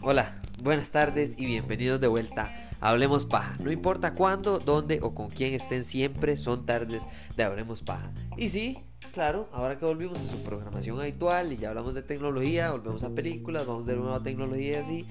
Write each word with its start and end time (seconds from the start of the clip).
Hola, 0.00 0.40
buenas 0.62 0.92
tardes 0.92 1.34
y 1.38 1.44
bienvenidos 1.44 2.00
de 2.00 2.06
vuelta 2.06 2.70
a 2.80 2.88
Hablemos 2.88 3.26
Paja. 3.26 3.58
No 3.62 3.70
importa 3.70 4.14
cuándo, 4.14 4.58
dónde 4.58 5.00
o 5.02 5.14
con 5.14 5.28
quién 5.28 5.52
estén, 5.52 5.84
siempre 5.84 6.38
son 6.38 6.64
tardes 6.64 7.06
de 7.36 7.42
Hablemos 7.42 7.82
Paja. 7.82 8.10
Y 8.38 8.48
sí, 8.48 8.78
claro, 9.12 9.48
ahora 9.52 9.78
que 9.78 9.84
volvimos 9.84 10.20
a 10.20 10.24
su 10.24 10.42
programación 10.42 11.00
habitual 11.00 11.52
y 11.52 11.56
ya 11.56 11.70
hablamos 11.70 11.94
de 11.94 12.02
tecnología, 12.02 12.70
volvemos 12.72 13.02
a 13.02 13.10
películas, 13.10 13.66
vamos 13.66 13.86
de 13.86 13.96
nuevo 13.96 14.12
a 14.12 14.22
tecnología 14.22 14.70
y 14.70 14.74
así. 14.74 15.06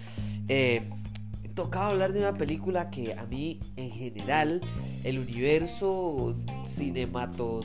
Eh, 0.48 0.90
tocaba 1.54 1.88
hablar 1.88 2.14
de 2.14 2.20
una 2.20 2.38
película 2.38 2.90
que 2.92 3.14
a 3.14 3.26
mí 3.26 3.60
en 3.76 3.90
general 3.90 4.62
el 5.04 5.20
universo 5.20 6.36
cinemato 6.66 7.62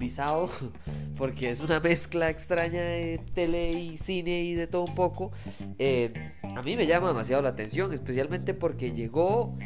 televisado 0.00 0.48
porque 1.18 1.50
es 1.50 1.60
una 1.60 1.78
mezcla 1.78 2.30
extraña 2.30 2.80
de 2.80 3.20
tele 3.34 3.72
y 3.72 3.96
cine 3.98 4.42
y 4.42 4.54
de 4.54 4.66
todo 4.66 4.84
un 4.84 4.94
poco 4.94 5.30
eh, 5.78 6.32
a 6.42 6.62
mí 6.62 6.76
me 6.76 6.86
llama 6.86 7.08
demasiado 7.08 7.42
la 7.42 7.50
atención 7.50 7.92
especialmente 7.92 8.54
porque 8.54 8.92
llegó 8.92 9.56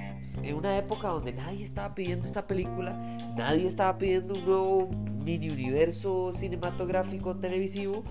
en 0.42 0.54
una 0.56 0.76
época 0.76 1.08
donde 1.08 1.32
nadie 1.32 1.64
estaba 1.64 1.94
pidiendo 1.94 2.26
esta 2.26 2.46
película 2.46 2.92
nadie 3.36 3.68
estaba 3.68 3.96
pidiendo 3.96 4.34
un 4.34 4.44
nuevo 4.44 4.90
mini 5.24 5.48
universo 5.48 6.32
cinematográfico 6.32 7.36
televisivo 7.36 8.02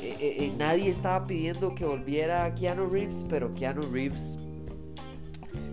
eh, 0.00 0.16
eh, 0.20 0.52
nadie 0.56 0.88
estaba 0.88 1.24
pidiendo 1.24 1.74
que 1.74 1.84
volviera 1.84 2.54
Keanu 2.54 2.88
Reeves 2.88 3.26
pero 3.28 3.52
Keanu 3.52 3.82
Reeves 3.92 4.38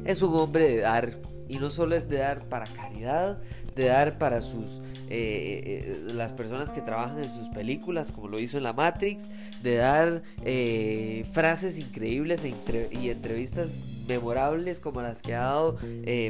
es 0.06 0.22
un 0.24 0.34
hombre 0.34 0.70
de 0.70 0.82
dar. 0.82 1.29
Y 1.50 1.58
no 1.58 1.70
solo 1.72 1.96
es 1.96 2.08
de 2.08 2.20
dar 2.20 2.48
para 2.48 2.66
caridad, 2.68 3.42
de 3.76 3.86
dar 3.86 4.18
para 4.18 4.42
sus 4.42 4.80
eh, 5.10 5.98
eh, 6.08 6.14
las 6.14 6.32
personas 6.34 6.72
que 6.72 6.82
trabajan 6.82 7.20
en 7.20 7.32
sus 7.32 7.50
películas, 7.50 8.12
como 8.12 8.28
lo 8.28 8.40
hizo 8.40 8.58
en 8.58 8.64
la 8.64 8.74
Matrix, 8.74 9.30
de 9.64 9.78
dar 9.78 10.22
eh, 10.44 11.26
frases 11.32 11.80
increíbles 11.80 12.44
e 12.44 12.54
y 12.92 13.10
entrevistas 13.10 13.84
memorables 14.08 14.80
como 14.80 15.02
las 15.02 15.22
que 15.22 15.34
ha 15.34 15.42
dado 15.42 15.78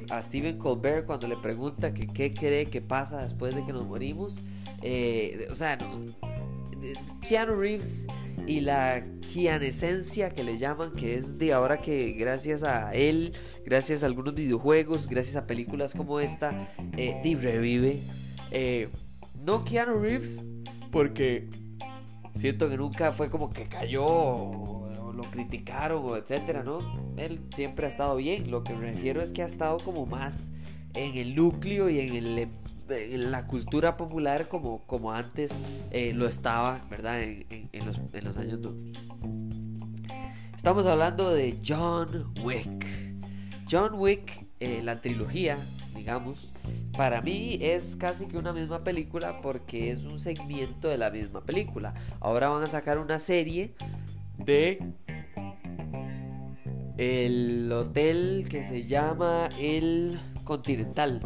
a 0.09 0.21
Stephen 0.21 0.57
Colbert 0.57 1.05
cuando 1.05 1.27
le 1.27 1.37
pregunta 1.37 1.93
que 1.93 2.07
qué 2.07 2.33
cree 2.33 2.65
que 2.65 2.81
pasa 2.81 3.21
después 3.21 3.53
de 3.53 3.65
que 3.65 3.73
nos 3.73 3.85
morimos. 3.85 4.37
o 5.49 5.55
sea, 5.55 5.77
Keanu 7.27 7.55
Reeves 7.55 8.07
y 8.47 8.61
la 8.61 9.03
esencia 9.61 10.31
que 10.31 10.43
le 10.43 10.57
llaman, 10.57 10.91
que 10.93 11.15
es 11.15 11.37
de 11.37 11.53
ahora 11.53 11.77
que 11.77 12.13
gracias 12.13 12.63
a 12.63 12.93
él, 12.93 13.33
gracias 13.65 14.03
a 14.03 14.07
algunos 14.07 14.35
videojuegos, 14.35 15.07
gracias 15.07 15.35
a 15.35 15.47
películas 15.47 15.93
como 15.93 16.19
esta, 16.19 16.67
eh, 16.97 17.21
revive. 17.39 18.01
Eh, 18.51 18.89
no 19.35 19.63
Keanu 19.63 19.99
Reeves, 19.99 20.43
porque 20.91 21.49
siento 22.35 22.69
que 22.69 22.77
nunca 22.77 23.13
fue 23.13 23.29
como 23.29 23.49
que 23.49 23.67
cayó 23.67 24.05
o 24.05 25.13
lo 25.13 25.29
criticaron 25.29 26.03
o 26.03 26.15
etcétera, 26.15 26.63
¿no? 26.63 27.13
Él 27.17 27.41
siempre 27.53 27.85
ha 27.85 27.89
estado 27.89 28.15
bien. 28.15 28.49
Lo 28.49 28.63
que 28.63 28.73
me 28.73 28.91
refiero 28.91 29.21
es 29.21 29.33
que 29.33 29.43
ha 29.43 29.45
estado 29.45 29.77
como 29.79 30.05
más 30.05 30.51
en 30.93 31.17
el 31.17 31.35
núcleo 31.35 31.89
y 31.89 31.99
en 31.99 32.15
el 32.15 32.49
la 32.89 33.45
cultura 33.45 33.97
popular 33.97 34.47
como, 34.47 34.85
como 34.85 35.11
antes 35.11 35.61
eh, 35.91 36.13
lo 36.13 36.27
estaba, 36.27 36.85
¿verdad? 36.89 37.21
En, 37.21 37.85
los, 37.85 37.99
en, 38.13 38.25
los, 38.25 38.37
años 38.37 38.61
2000. 38.61 38.97
Estamos 40.55 40.85
hablando 40.85 41.33
de 41.33 41.57
John 41.65 42.33
Wick. 42.43 42.85
John 43.69 43.93
Wick, 43.93 44.47
eh, 44.59 44.81
la 44.83 44.99
trilogía, 44.99 45.57
digamos, 45.95 46.51
para 46.97 47.21
mí 47.21 47.59
es 47.61 47.95
casi 47.95 48.25
que 48.25 48.37
una 48.37 48.51
misma 48.51 48.83
película 48.83 49.41
porque 49.41 49.91
es 49.91 50.03
un 50.03 50.19
segmento 50.19 50.89
de 50.89 50.97
la 50.97 51.11
misma 51.11 51.43
película. 51.43 51.93
Ahora 52.19 52.49
van 52.49 52.63
a 52.63 52.67
sacar 52.67 52.97
una 52.97 53.19
serie 53.19 53.75
de 54.37 54.79
el 56.97 57.71
hotel 57.71 58.47
que 58.49 58.63
se 58.63 58.83
llama 58.83 59.47
el 59.57 60.19
Continental 60.43 61.21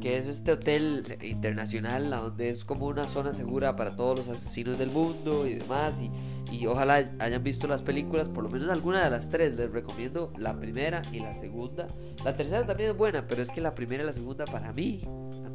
que 0.00 0.16
es 0.16 0.26
este 0.26 0.52
hotel 0.52 1.18
internacional 1.22 2.10
donde 2.10 2.48
es 2.48 2.64
como 2.64 2.86
una 2.86 3.06
zona 3.06 3.32
segura 3.32 3.76
para 3.76 3.94
todos 3.96 4.18
los 4.18 4.28
asesinos 4.28 4.78
del 4.78 4.90
mundo 4.90 5.46
y 5.46 5.54
demás. 5.54 6.02
Y, 6.02 6.66
ojalá 6.66 7.08
hayan 7.20 7.44
visto 7.44 7.68
las 7.68 7.82
películas, 7.82 8.28
por 8.28 8.42
lo 8.42 8.50
menos 8.50 8.68
alguna 8.70 9.04
de 9.04 9.10
las 9.10 9.28
tres. 9.28 9.54
Les 9.56 9.70
recomiendo 9.70 10.32
la 10.36 10.58
primera 10.58 11.02
y 11.12 11.20
la 11.20 11.34
segunda. 11.34 11.86
La 12.24 12.36
tercera 12.36 12.66
también 12.66 12.90
es 12.90 12.96
buena, 12.96 13.26
pero 13.28 13.40
es 13.42 13.50
que 13.50 13.60
la 13.60 13.74
primera 13.74 14.02
y 14.02 14.06
la 14.06 14.12
segunda 14.12 14.46
para 14.46 14.72
mí, 14.72 15.00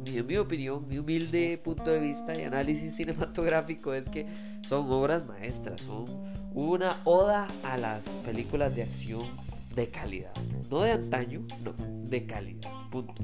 en 0.06 0.26
mi 0.26 0.36
opinión, 0.36 0.86
mi 0.88 0.98
humilde 0.98 1.60
punto 1.62 1.90
de 1.90 1.98
vista 1.98 2.34
y 2.34 2.44
análisis 2.44 2.94
cinematográfico 2.96 3.92
es 3.92 4.08
que 4.08 4.26
son 4.62 4.90
obras 4.90 5.26
maestras, 5.26 5.82
son 5.82 6.06
una 6.54 7.02
oda 7.04 7.46
a 7.62 7.76
las 7.76 8.20
películas 8.20 8.74
de 8.74 8.84
acción 8.84 9.26
de 9.74 9.90
calidad. 9.90 10.32
No 10.70 10.80
de 10.80 10.92
antaño, 10.92 11.46
no, 11.62 11.74
de 12.08 12.26
calidad. 12.26 12.70
Punto. 12.90 13.14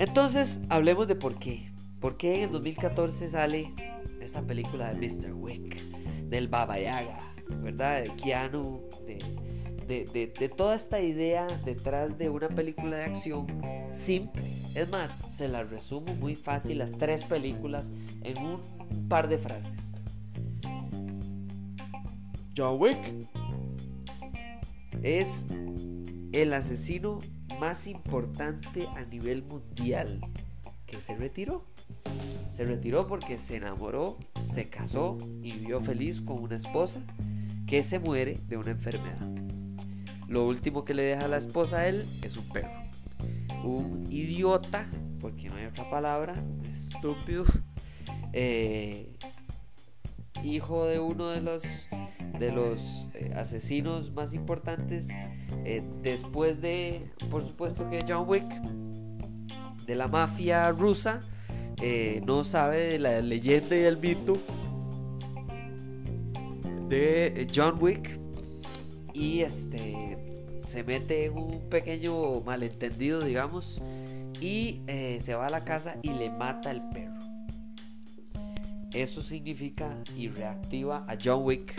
Entonces, 0.00 0.62
hablemos 0.70 1.06
de 1.08 1.14
por 1.14 1.38
qué. 1.38 1.70
¿Por 2.00 2.16
qué 2.16 2.36
en 2.36 2.44
el 2.44 2.52
2014 2.52 3.28
sale 3.28 3.74
esta 4.18 4.40
película 4.40 4.94
de 4.94 4.94
Mr. 4.94 5.34
Wick, 5.34 5.78
del 6.30 6.48
Baba 6.48 6.80
Yaga, 6.80 7.18
¿verdad? 7.62 8.04
De 8.04 8.10
Keanu, 8.16 8.80
de, 9.86 10.52
toda 10.56 10.74
esta 10.74 11.00
idea 11.02 11.46
detrás 11.66 12.16
de 12.16 12.30
una 12.30 12.48
película 12.48 12.96
de 12.96 13.04
acción 13.04 13.46
simple. 13.92 14.42
Es 14.74 14.88
más, 14.88 15.22
se 15.28 15.48
la 15.48 15.64
resumo 15.64 16.14
muy 16.14 16.34
fácil 16.34 16.78
las 16.78 16.92
tres 16.92 17.22
películas 17.22 17.92
en 18.22 18.38
un 18.38 19.06
par 19.06 19.28
de 19.28 19.36
frases. 19.36 20.02
John 22.56 22.80
Wick 22.80 23.28
es 25.02 25.46
el 26.32 26.54
asesino 26.54 27.18
más 27.58 27.86
importante 27.86 28.86
a 28.96 29.04
nivel 29.04 29.42
mundial 29.42 30.20
que 30.86 31.00
se 31.00 31.16
retiró. 31.16 31.64
Se 32.52 32.64
retiró 32.64 33.06
porque 33.06 33.38
se 33.38 33.56
enamoró, 33.56 34.18
se 34.42 34.68
casó 34.68 35.18
y 35.42 35.52
vivió 35.52 35.80
feliz 35.80 36.20
con 36.20 36.42
una 36.42 36.56
esposa 36.56 37.02
que 37.66 37.82
se 37.82 37.98
muere 37.98 38.38
de 38.46 38.56
una 38.56 38.72
enfermedad. 38.72 39.28
Lo 40.28 40.46
último 40.46 40.84
que 40.84 40.94
le 40.94 41.02
deja 41.02 41.24
a 41.24 41.28
la 41.28 41.38
esposa 41.38 41.78
a 41.78 41.88
él 41.88 42.06
es 42.22 42.36
un 42.36 42.48
perro. 42.48 42.70
Un 43.64 44.06
idiota, 44.10 44.86
porque 45.20 45.48
no 45.48 45.56
hay 45.56 45.66
otra 45.66 45.88
palabra, 45.90 46.34
estúpido, 46.68 47.44
eh, 48.32 49.12
hijo 50.44 50.86
de 50.86 50.98
uno 50.98 51.28
de 51.28 51.40
los 51.40 51.62
de 52.38 52.50
los 52.52 53.08
eh, 53.14 53.32
asesinos 53.36 54.12
más 54.12 54.32
importantes 54.32 55.10
eh, 55.64 55.82
después 56.02 56.60
de, 56.60 57.10
por 57.30 57.42
supuesto 57.42 57.88
que 57.90 58.04
John 58.06 58.24
Wick, 58.28 58.46
de 59.86 59.94
la 59.94 60.08
mafia 60.08 60.70
rusa, 60.72 61.20
eh, 61.82 62.22
no 62.26 62.44
sabe 62.44 62.78
de 62.78 62.98
la 62.98 63.20
leyenda 63.20 63.76
y 63.76 63.80
el 63.80 63.98
mito 63.98 64.36
de 66.88 67.46
John 67.54 67.76
Wick 67.80 68.18
y 69.14 69.40
este 69.40 70.18
se 70.62 70.84
mete 70.84 71.26
en 71.26 71.38
un 71.38 71.68
pequeño 71.68 72.40
malentendido, 72.42 73.22
digamos, 73.22 73.80
y 74.40 74.82
se 75.20 75.34
va 75.34 75.46
a 75.46 75.50
la 75.50 75.64
casa 75.64 75.96
y 76.02 76.10
le 76.10 76.30
mata 76.30 76.70
al 76.70 76.88
perro. 76.90 77.20
Eso 78.92 79.22
significa 79.22 79.96
y 80.16 80.28
reactiva 80.28 81.04
a 81.06 81.16
John 81.22 81.44
Wick 81.44 81.74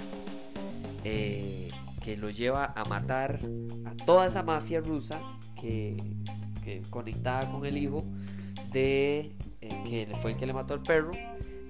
eh, 1.03 1.70
que 2.02 2.18
lo 2.18 2.30
lleva 2.30 2.74
a 2.76 2.84
matar 2.86 3.40
a 3.86 3.96
toda 4.06 4.26
esa 4.26 4.44
mafia 4.44 4.82
rusa 4.82 5.22
que, 5.56 5.96
que 6.64 6.82
conectada 6.90 7.50
con 7.52 7.66
el 7.66 7.78
hijo 7.78 8.03
de 8.72 9.36
eh, 9.62 9.84
que 9.86 10.16
fue 10.22 10.32
el 10.32 10.38
que 10.38 10.46
le 10.46 10.53
mató 10.53 10.74
al 10.74 10.82
perro. 10.82 11.12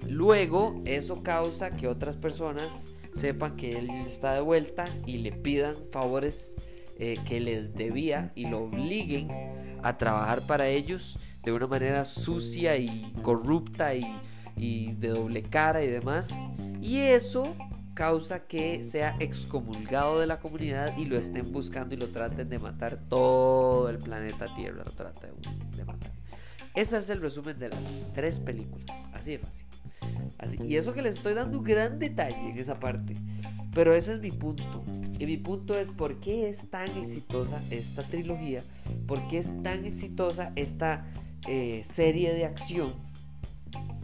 Luego 0.08 0.82
eso 0.84 1.22
causa 1.22 1.76
que 1.76 1.86
otras 1.86 2.16
personas 2.16 2.88
sepan 3.14 3.56
que 3.56 3.70
él 3.70 3.90
está 4.06 4.32
de 4.34 4.40
vuelta 4.40 4.86
y 5.06 5.18
le 5.18 5.32
pidan 5.32 5.76
favores 5.92 6.56
eh, 6.98 7.18
que 7.26 7.40
les 7.40 7.74
debía 7.74 8.32
y 8.34 8.46
lo 8.46 8.64
obliguen 8.64 9.28
a 9.82 9.98
trabajar 9.98 10.46
para 10.46 10.68
ellos 10.68 11.18
de 11.42 11.52
una 11.52 11.66
manera 11.66 12.04
sucia 12.04 12.76
y 12.76 13.12
corrupta 13.22 13.94
y, 13.94 14.04
y 14.56 14.92
de 14.94 15.08
doble 15.08 15.42
cara 15.42 15.84
y 15.84 15.88
demás. 15.88 16.48
Y 16.80 16.98
eso 16.98 17.54
causa 17.94 18.46
que 18.46 18.84
sea 18.84 19.16
excomulgado 19.20 20.20
de 20.20 20.26
la 20.26 20.40
comunidad 20.40 20.96
y 20.96 21.04
lo 21.04 21.16
estén 21.16 21.52
buscando 21.52 21.94
y 21.94 21.98
lo 21.98 22.08
traten 22.08 22.48
de 22.48 22.58
matar 22.58 22.98
todo 23.08 23.88
el 23.88 23.98
planeta 23.98 24.54
Tierra, 24.54 24.82
lo 24.84 24.92
trata 24.92 25.28
de, 25.76 25.84
matar. 25.84 26.12
Ese 26.74 26.98
es 26.98 27.10
el 27.10 27.20
resumen 27.20 27.58
de 27.58 27.68
las 27.68 27.92
tres 28.14 28.40
películas, 28.40 29.08
así 29.12 29.32
de 29.32 29.38
fácil. 29.38 29.66
Y 30.64 30.76
eso 30.76 30.94
que 30.94 31.02
les 31.02 31.16
estoy 31.16 31.34
dando 31.34 31.58
un 31.58 31.64
gran 31.64 31.98
detalle 31.98 32.50
en 32.50 32.58
esa 32.58 32.80
parte. 32.80 33.14
Pero 33.74 33.94
ese 33.94 34.14
es 34.14 34.20
mi 34.20 34.30
punto. 34.30 34.84
Y 35.18 35.26
mi 35.26 35.36
punto 35.36 35.78
es 35.78 35.90
por 35.90 36.18
qué 36.20 36.48
es 36.48 36.70
tan 36.70 36.96
exitosa 36.96 37.62
esta 37.70 38.02
trilogía, 38.02 38.62
por 39.06 39.26
qué 39.28 39.38
es 39.38 39.62
tan 39.62 39.84
exitosa 39.84 40.52
esta 40.56 41.06
eh, 41.46 41.82
serie 41.84 42.34
de 42.34 42.44
acción. 42.44 42.94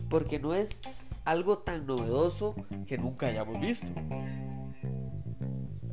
Porque 0.08 0.38
no 0.38 0.54
es 0.54 0.80
algo 1.28 1.58
tan 1.58 1.84
novedoso 1.84 2.54
que 2.86 2.96
nunca 2.96 3.26
hayamos 3.26 3.60
visto. 3.60 3.92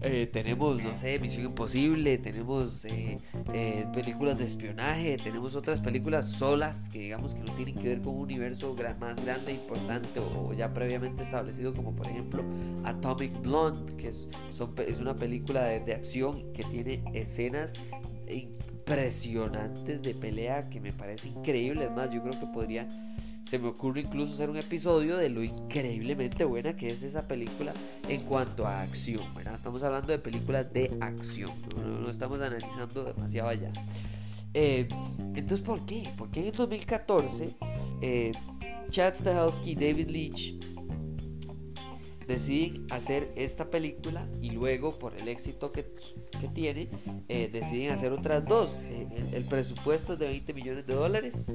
Eh, 0.01 0.27
tenemos, 0.27 0.81
no 0.81 0.95
sé, 0.95 1.19
Misión 1.19 1.47
Imposible, 1.47 2.17
tenemos 2.19 2.85
eh, 2.85 3.17
eh, 3.53 3.85
películas 3.91 4.37
de 4.37 4.45
espionaje, 4.45 5.17
tenemos 5.17 5.55
otras 5.55 5.81
películas 5.81 6.29
solas 6.29 6.89
que 6.89 6.99
digamos 6.99 7.33
que 7.33 7.41
no 7.41 7.51
tienen 7.53 7.75
que 7.75 7.89
ver 7.89 8.01
con 8.01 8.15
un 8.15 8.21
universo 8.21 8.75
más 8.99 9.25
grande, 9.25 9.51
importante 9.51 10.19
o, 10.19 10.53
ya 10.53 10.73
previamente 10.73 11.23
establecido, 11.23 11.73
como 11.73 11.95
por 11.95 12.07
ejemplo 12.07 12.43
Atomic 12.83 13.41
Blonde, 13.41 13.95
que 13.97 14.09
es, 14.09 14.29
una 14.99 15.15
película 15.15 15.63
de, 15.63 15.79
de 15.81 15.95
acción 15.95 16.53
que 16.53 16.63
tiene 16.63 17.03
escenas 17.13 17.73
impresionantes 18.27 20.01
de 20.01 20.13
pelea 20.13 20.69
que 20.69 20.79
me 20.79 20.93
parece 20.93 21.29
increíble. 21.29 21.85
Es 21.85 21.91
más, 21.91 22.11
yo 22.11 22.21
creo 22.21 22.39
que 22.39 22.45
podría 22.47 22.87
se 23.45 23.59
me 23.59 23.67
ocurre 23.67 24.01
incluso 24.01 24.33
hacer 24.33 24.49
un 24.49 24.57
episodio 24.57 25.17
de 25.17 25.29
lo 25.29 25.43
increíblemente 25.43 26.45
buena 26.45 26.75
que 26.75 26.89
es 26.89 27.03
esa 27.03 27.27
película 27.27 27.73
en 28.09 28.21
cuanto 28.21 28.65
a 28.65 28.81
acción. 28.81 29.23
Bueno, 29.33 29.53
estamos 29.53 29.83
hablando 29.83 30.11
de 30.11 30.19
películas 30.19 30.71
de 30.73 30.97
acción, 30.99 31.51
no, 31.75 32.09
estamos 32.09 32.41
analizando 32.41 33.03
demasiado 33.05 33.49
allá. 33.49 33.71
Eh, 34.53 34.87
entonces, 35.35 35.61
¿por 35.61 35.85
qué? 35.85 36.09
Porque 36.17 36.39
en 36.39 36.47
el 36.47 36.51
2014 36.53 37.55
eh, 38.01 38.31
Chad 38.89 39.13
Stahelski 39.13 39.71
y 39.71 39.75
David 39.75 40.09
Leitch 40.09 40.74
deciden 42.27 42.85
hacer 42.89 43.31
esta 43.35 43.69
película 43.69 44.27
y 44.41 44.51
luego 44.51 44.97
por 44.97 45.15
el 45.15 45.27
éxito 45.27 45.71
que, 45.71 45.85
que 46.39 46.47
tiene 46.47 46.89
eh, 47.27 47.49
deciden 47.51 47.93
hacer 47.93 48.11
otras 48.11 48.45
dos. 48.45 48.85
Eh, 48.85 49.07
el, 49.33 49.43
presupuesto 49.45 50.13
es 50.13 50.19
de 50.19 50.27
20 50.27 50.53
millones 50.53 50.87
de 50.87 50.93
dólares. 50.93 51.51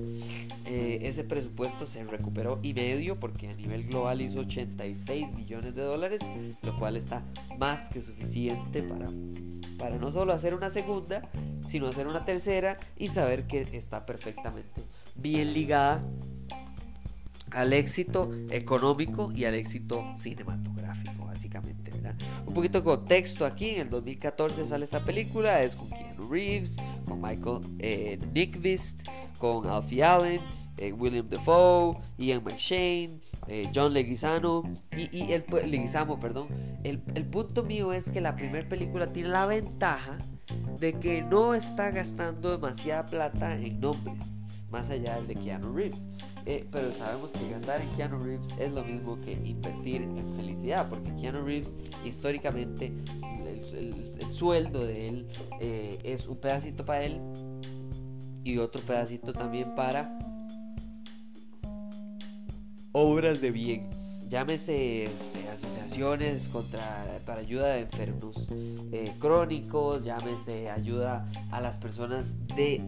Eh, 0.66 0.98
ese 1.02 1.24
presupuesto 1.24 1.86
se 1.86 2.04
recuperó 2.04 2.60
y 2.62 2.74
medio 2.74 3.18
porque 3.18 3.48
a 3.48 3.54
nivel 3.54 3.84
global 3.84 4.20
hizo 4.20 4.40
86 4.40 5.32
millones 5.32 5.74
de 5.74 5.82
dólares, 5.82 6.20
lo 6.62 6.76
cual 6.78 6.96
está 6.96 7.24
más 7.58 7.88
que 7.88 8.00
suficiente 8.00 8.82
para, 8.82 9.10
para 9.78 9.96
no 9.96 10.12
solo 10.12 10.32
hacer 10.32 10.54
una 10.54 10.70
segunda, 10.70 11.28
sino 11.66 11.88
hacer 11.88 12.06
una 12.06 12.24
tercera 12.24 12.78
y 12.96 13.08
saber 13.08 13.46
que 13.46 13.66
está 13.72 14.06
perfectamente 14.06 14.82
bien 15.16 15.52
ligada 15.52 16.02
al 17.50 17.72
éxito 17.72 18.30
económico 18.50 19.32
y 19.34 19.44
al 19.44 19.54
éxito 19.54 20.04
cinematográfico, 20.16 21.26
básicamente. 21.26 21.90
Un 22.46 22.54
poquito 22.54 22.78
de 22.78 22.84
contexto 22.84 23.44
aquí, 23.44 23.70
en 23.70 23.80
el 23.82 23.90
2014 23.90 24.64
sale 24.64 24.84
esta 24.84 25.04
película, 25.04 25.62
es 25.62 25.76
con 25.76 25.88
Keanu 25.90 26.28
Reeves, 26.28 26.76
con 27.06 27.20
Michael 27.20 27.60
eh, 27.78 28.18
Nickvist, 28.32 29.06
con 29.38 29.66
Alfie 29.66 30.02
Allen, 30.02 30.40
eh, 30.76 30.92
William 30.92 31.28
Defoe, 31.28 31.98
Ian 32.18 32.42
McShane, 32.42 33.20
eh, 33.48 33.70
John 33.74 33.92
Leguizamo 33.92 34.62
y, 34.96 35.16
y 35.16 35.32
el 35.32 35.44
Leguizamo, 35.66 36.18
perdón. 36.18 36.48
El, 36.84 37.02
el 37.14 37.26
punto 37.26 37.62
mío 37.64 37.92
es 37.92 38.10
que 38.10 38.20
la 38.20 38.34
primera 38.34 38.68
película 38.68 39.06
tiene 39.06 39.28
la 39.28 39.46
ventaja 39.46 40.18
de 40.78 40.94
que 40.94 41.22
no 41.22 41.54
está 41.54 41.90
gastando 41.90 42.50
demasiada 42.50 43.06
plata 43.06 43.54
en 43.54 43.80
nombres, 43.80 44.42
más 44.70 44.90
allá 44.90 45.16
del 45.16 45.26
de 45.26 45.34
Keanu 45.34 45.72
Reeves. 45.72 46.08
Eh, 46.46 46.66
pero 46.70 46.92
sabemos 46.92 47.32
que 47.32 47.50
gastar 47.50 47.80
en 47.82 47.88
Keanu 47.90 48.18
Reeves 48.18 48.48
es 48.58 48.72
lo 48.72 48.84
mismo 48.84 49.20
que 49.20 49.32
invertir 49.32 50.02
en 50.02 50.34
felicidad, 50.34 50.88
porque 50.88 51.14
Keanu 51.16 51.44
Reeves 51.44 51.76
históricamente 52.04 52.92
el, 53.36 54.32
sueldo 54.32 54.84
de 54.86 55.08
él 55.08 55.28
eh, 55.60 55.98
es 56.02 56.26
un 56.26 56.36
pedacito 56.36 56.84
para 56.84 57.02
él 57.02 57.20
y 58.44 58.58
otro 58.58 58.80
pedacito 58.80 59.32
también 59.32 59.74
para 59.74 60.18
obras 62.92 63.40
de 63.40 63.50
bien 63.50 63.99
llámese 64.30 65.04
este, 65.04 65.48
asociaciones 65.48 66.48
contra, 66.48 67.20
para 67.26 67.40
ayuda 67.40 67.74
de 67.74 67.80
enfermos 67.80 68.50
eh, 68.52 69.12
crónicos, 69.18 70.04
llámese 70.04 70.70
ayuda 70.70 71.28
a 71.50 71.60
las 71.60 71.76
personas 71.76 72.36
de 72.54 72.80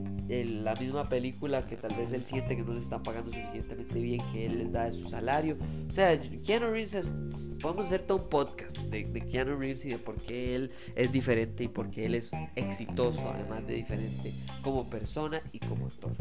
la 0.63 0.75
misma 0.77 1.09
película 1.09 1.67
que 1.67 1.77
tal 1.77 1.95
vez 1.97 2.13
él 2.13 2.23
siente 2.23 2.57
que 2.57 2.63
no 2.63 2.73
les 2.73 2.85
están 2.85 3.03
pagando 3.03 3.31
suficientemente 3.31 4.01
bien, 4.01 4.23
que 4.33 4.47
él 4.47 4.59
les 4.59 4.73
da 4.73 4.85
de 4.85 4.93
su 4.93 5.09
salario. 5.09 5.59
O 5.89 5.93
sea, 5.93 6.17
Keanu 6.47 6.71
Reeves 6.71 6.95
es, 6.95 7.13
podemos 7.61 7.87
hacer 7.87 8.03
todo 8.03 8.19
un 8.19 8.29
podcast 8.29 8.79
de, 8.79 9.05
de 9.05 9.21
Keanu 9.21 9.57
Reeves 9.57 9.85
y 9.85 9.91
de 9.91 9.99
por 9.99 10.17
qué 10.17 10.55
él 10.55 10.71
es 10.95 11.13
diferente 11.13 11.65
y 11.65 11.69
por 11.69 11.91
qué 11.91 12.07
él 12.07 12.15
es 12.15 12.31
exitoso, 12.55 13.29
además 13.29 13.67
de 13.67 13.75
diferente 13.75 14.33
como 14.63 14.89
persona 14.89 15.43
y 15.51 15.59
como 15.59 15.87
actor. 15.87 16.13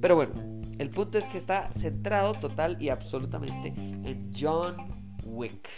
Pero 0.00 0.16
bueno, 0.16 0.32
el 0.78 0.90
punto 0.90 1.18
es 1.18 1.28
que 1.28 1.38
está 1.38 1.70
centrado 1.72 2.32
total 2.32 2.76
y 2.80 2.88
absolutamente 2.88 3.68
en 3.76 4.32
John 4.38 4.76
Wick. 5.24 5.68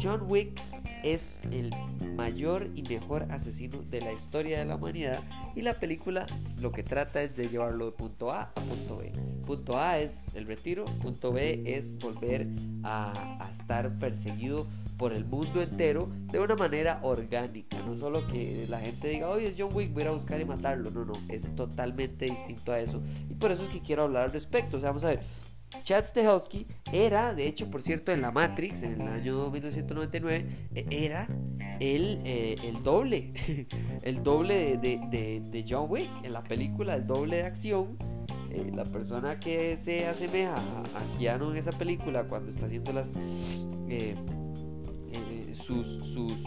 John 0.00 0.22
Wick 0.28 0.60
es 1.02 1.40
el 1.52 1.70
mayor 2.16 2.68
y 2.74 2.82
mejor 2.82 3.30
asesino 3.30 3.78
de 3.82 4.00
la 4.00 4.12
historia 4.12 4.58
de 4.58 4.64
la 4.64 4.76
humanidad 4.76 5.22
y 5.54 5.62
la 5.62 5.74
película 5.74 6.26
lo 6.60 6.72
que 6.72 6.82
trata 6.82 7.22
es 7.22 7.36
de 7.36 7.48
llevarlo 7.48 7.86
de 7.86 7.92
punto 7.92 8.32
A 8.32 8.52
a 8.54 8.54
punto 8.54 8.98
B. 8.98 9.12
Punto 9.46 9.78
A 9.78 9.98
es 9.98 10.24
el 10.34 10.46
retiro, 10.46 10.84
punto 10.84 11.32
B 11.32 11.62
es 11.64 11.96
volver 11.98 12.48
a, 12.82 13.48
estar 13.50 13.96
perseguido 13.98 14.66
por 14.98 15.12
el 15.12 15.24
mundo 15.24 15.62
entero 15.62 16.10
de 16.30 16.40
una 16.40 16.56
manera 16.56 16.98
orgánica, 17.02 17.78
no 17.86 17.96
solo 17.96 18.26
que 18.26 18.66
la 18.68 18.80
gente 18.80 19.08
diga, 19.08 19.28
oye, 19.28 19.48
es 19.48 19.54
John 19.56 19.70
Wick, 19.72 19.92
voy 19.94 20.02
a 20.02 20.10
buscar 20.10 20.40
y 20.40 20.44
matarlo, 20.44 20.90
no, 20.90 21.04
no, 21.04 21.14
es 21.28 21.54
totalmente 21.54 22.26
distinto 22.26 22.72
a 22.72 22.80
eso. 22.80 23.00
Y 23.30 23.34
por 23.34 23.52
eso 23.52 23.62
es 23.62 23.70
que 23.70 23.80
quiero 23.80 24.02
hablar 24.02 24.24
al 24.24 24.32
respecto, 24.32 24.76
o 24.76 24.80
sea, 24.80 24.90
vamos 24.90 25.04
a 25.04 25.08
ver, 25.08 25.20
Chad 25.82 26.04
Stahelski 26.04 26.66
era, 26.92 27.34
de 27.34 27.46
hecho, 27.46 27.70
por 27.70 27.82
cierto, 27.82 28.10
en 28.10 28.22
la 28.22 28.30
Matrix, 28.30 28.82
en 28.82 29.00
el 29.00 29.08
año 29.08 29.50
1999, 29.50 30.46
e, 30.74 30.86
era 30.90 31.28
el, 31.78 32.20
eh, 32.24 32.56
el 32.64 32.82
doble, 32.82 33.32
el 34.02 34.22
doble 34.22 34.78
de, 34.78 35.64
John 35.68 35.86
Wick, 35.90 36.08
en 36.22 36.32
la 36.32 36.42
película, 36.42 36.94
el 36.94 37.06
doble 37.06 37.36
de 37.36 37.42
acción. 37.44 37.96
Eh, 38.50 38.72
la 38.74 38.84
persona 38.84 39.38
que 39.38 39.76
se 39.76 40.06
asemeja 40.06 40.56
a, 40.56 41.18
Keanu 41.18 41.50
en 41.50 41.58
esa 41.58 41.72
película 41.72 42.24
cuando 42.24 42.50
está 42.50 42.64
haciendo 42.64 42.94
las 42.94 43.14
eh, 43.90 44.16
sus, 45.68 45.86
sus 45.86 46.44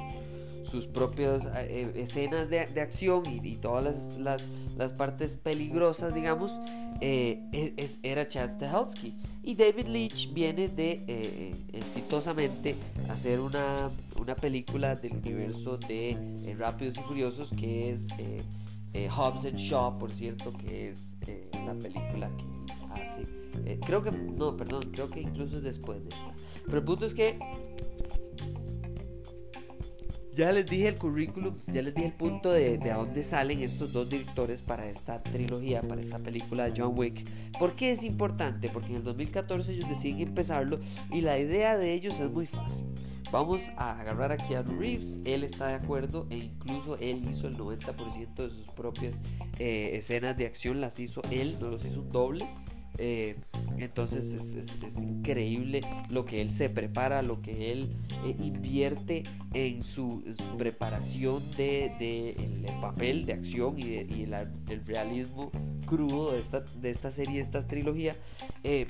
sus 0.63 0.85
propias 0.85 1.47
eh, 1.55 1.91
escenas 1.95 2.49
de, 2.49 2.59
acción 2.81 3.23
y, 3.43 3.55
todas 3.57 4.17
las, 4.17 4.49
las, 4.77 4.93
partes 4.93 5.37
peligrosas, 5.37 6.13
digamos, 6.13 6.59
eh, 7.01 7.73
es, 7.77 7.99
era 8.03 8.27
Chad 8.27 8.49
Stahelski. 8.49 9.15
Y 9.43 9.55
David 9.55 9.87
Leitch 9.87 10.31
viene 10.33 10.67
de 10.67 11.03
eh, 11.07 11.55
exitosamente 11.73 12.75
hacer 13.09 13.39
una, 13.39 13.89
una, 14.19 14.35
película 14.35 14.95
del 14.95 15.13
universo 15.13 15.77
de 15.77 16.55
Rápidos 16.57 16.97
y 16.97 17.01
Furiosos 17.01 17.51
que 17.51 17.91
es 17.91 18.07
Hobbs 19.15 19.45
and 19.45 19.57
Shaw, 19.57 19.97
por 19.97 20.11
cierto, 20.11 20.53
que 20.53 20.91
es 20.91 21.15
una 21.61 21.73
película 21.73 22.29
que 22.37 23.01
hace. 23.01 23.25
creo 23.85 24.03
que, 24.03 24.11
no, 24.11 24.55
perdón, 24.55 24.91
creo 24.91 25.09
que 25.09 25.21
incluso 25.21 25.59
después 25.59 26.03
de 26.03 26.15
esta. 26.15 26.33
Pero 26.65 26.77
el 26.77 26.83
punto 26.83 27.05
es 27.05 27.13
que 27.13 27.39
ya 30.35 30.51
les 30.51 30.65
dije 30.65 30.87
el 30.87 30.95
currículum, 30.95 31.55
ya 31.67 31.81
les 31.81 31.93
dije 31.93 32.07
el 32.07 32.13
punto 32.13 32.51
de, 32.51 32.77
de 32.77 32.91
a 32.91 32.97
dónde 32.97 33.23
salen 33.23 33.61
estos 33.61 33.91
dos 33.91 34.09
directores 34.09 34.61
para 34.61 34.89
esta 34.89 35.21
trilogía, 35.21 35.81
para 35.81 36.01
esta 36.01 36.19
película 36.19 36.65
de 36.69 36.73
John 36.75 36.97
Wick. 36.97 37.27
¿Por 37.59 37.75
qué 37.75 37.91
es 37.91 38.03
importante? 38.03 38.69
Porque 38.69 38.89
en 38.89 38.97
el 38.97 39.03
2014 39.03 39.73
ellos 39.73 39.89
deciden 39.89 40.19
empezarlo 40.19 40.79
y 41.11 41.21
la 41.21 41.37
idea 41.37 41.77
de 41.77 41.93
ellos 41.93 42.19
es 42.19 42.29
muy 42.29 42.45
fácil. 42.45 42.87
Vamos 43.31 43.71
a 43.77 43.97
agarrar 43.97 44.33
a 44.33 44.37
Keanu 44.37 44.77
Reeves, 44.77 45.17
él 45.23 45.45
está 45.45 45.67
de 45.67 45.75
acuerdo 45.75 46.27
e 46.29 46.37
incluso 46.37 46.97
él 46.97 47.23
hizo 47.29 47.47
el 47.47 47.57
90% 47.57 48.35
de 48.35 48.49
sus 48.49 48.67
propias 48.67 49.21
eh, 49.57 49.91
escenas 49.93 50.35
de 50.35 50.45
acción, 50.45 50.81
las 50.81 50.99
hizo 50.99 51.21
él, 51.31 51.57
no 51.61 51.69
los 51.69 51.85
hizo 51.85 52.01
un 52.01 52.09
doble. 52.09 52.45
Eh, 52.97 53.37
entonces 53.77 54.33
es, 54.33 55.01
increíble 55.01 55.81
lo 56.09 56.25
que 56.25 56.41
él 56.41 56.51
se 56.51 56.69
prepara, 56.69 57.21
lo 57.21 57.41
que 57.41 57.71
él 57.71 57.95
eh, 58.25 58.35
invierte 58.39 59.23
en 59.53 59.83
su, 59.83 60.23
preparación 60.57 61.41
de, 61.57 62.35
el, 62.37 62.65
papel 62.81 63.25
de 63.25 63.33
acción 63.33 63.79
y, 63.79 63.95
el, 63.95 64.85
realismo 64.85 65.51
crudo 65.85 66.33
de 66.33 66.39
esta, 66.39 66.59
de 66.59 66.89
esta 66.89 67.11
serie, 67.11 67.35
de 67.35 67.41
esta 67.41 67.65
trilogía. 67.65 68.15
Eh, 68.63 68.87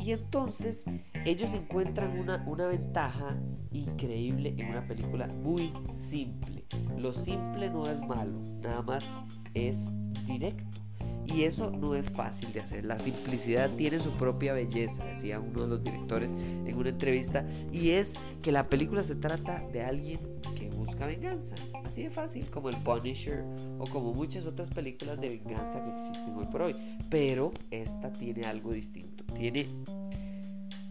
y 0.00 0.12
entonces 0.12 0.86
ellos 1.24 1.54
encuentran 1.54 2.18
una, 2.18 2.44
una 2.46 2.66
ventaja 2.66 3.36
increíble 3.70 4.54
en 4.56 4.70
una 4.70 4.86
película 4.86 5.26
muy 5.26 5.72
simple. 5.90 6.64
Lo 6.98 7.12
simple 7.12 7.70
no 7.70 7.88
es 7.88 8.00
malo, 8.00 8.40
nada 8.62 8.82
más 8.82 9.16
es 9.54 9.90
directo. 10.26 10.83
Y 11.26 11.44
eso 11.44 11.70
no 11.70 11.94
es 11.94 12.10
fácil 12.10 12.52
de 12.52 12.60
hacer. 12.60 12.84
La 12.84 12.98
simplicidad 12.98 13.70
tiene 13.76 14.00
su 14.00 14.10
propia 14.12 14.52
belleza, 14.52 15.04
decía 15.04 15.40
uno 15.40 15.62
de 15.62 15.68
los 15.68 15.84
directores 15.84 16.30
en 16.30 16.76
una 16.76 16.90
entrevista. 16.90 17.46
Y 17.72 17.90
es 17.90 18.14
que 18.42 18.52
la 18.52 18.68
película 18.68 19.02
se 19.02 19.16
trata 19.16 19.66
de 19.72 19.82
alguien 19.82 20.20
que 20.56 20.68
busca 20.70 21.06
venganza. 21.06 21.56
Así 21.84 22.02
de 22.02 22.10
fácil 22.10 22.46
como 22.50 22.68
el 22.68 22.76
Punisher 22.76 23.44
o 23.78 23.86
como 23.86 24.12
muchas 24.12 24.46
otras 24.46 24.70
películas 24.70 25.20
de 25.20 25.28
venganza 25.28 25.82
que 25.82 25.90
existen 25.90 26.34
hoy 26.34 26.46
por 26.46 26.62
hoy. 26.62 26.76
Pero 27.10 27.52
esta 27.70 28.12
tiene 28.12 28.44
algo 28.44 28.72
distinto. 28.72 29.24
Tiene 29.34 29.68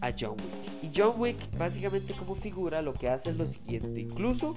a 0.00 0.12
John 0.18 0.32
Wick. 0.32 0.82
Y 0.82 0.90
John 0.94 1.14
Wick 1.18 1.36
básicamente 1.56 2.14
como 2.14 2.34
figura 2.34 2.82
lo 2.82 2.92
que 2.92 3.08
hace 3.08 3.30
es 3.30 3.36
lo 3.36 3.46
siguiente. 3.46 4.00
Incluso, 4.00 4.56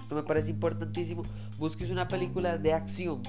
esto 0.00 0.14
me 0.14 0.22
parece 0.22 0.50
importantísimo, 0.50 1.22
busques 1.58 1.90
una 1.90 2.08
película 2.08 2.56
de 2.56 2.72
acción 2.72 3.22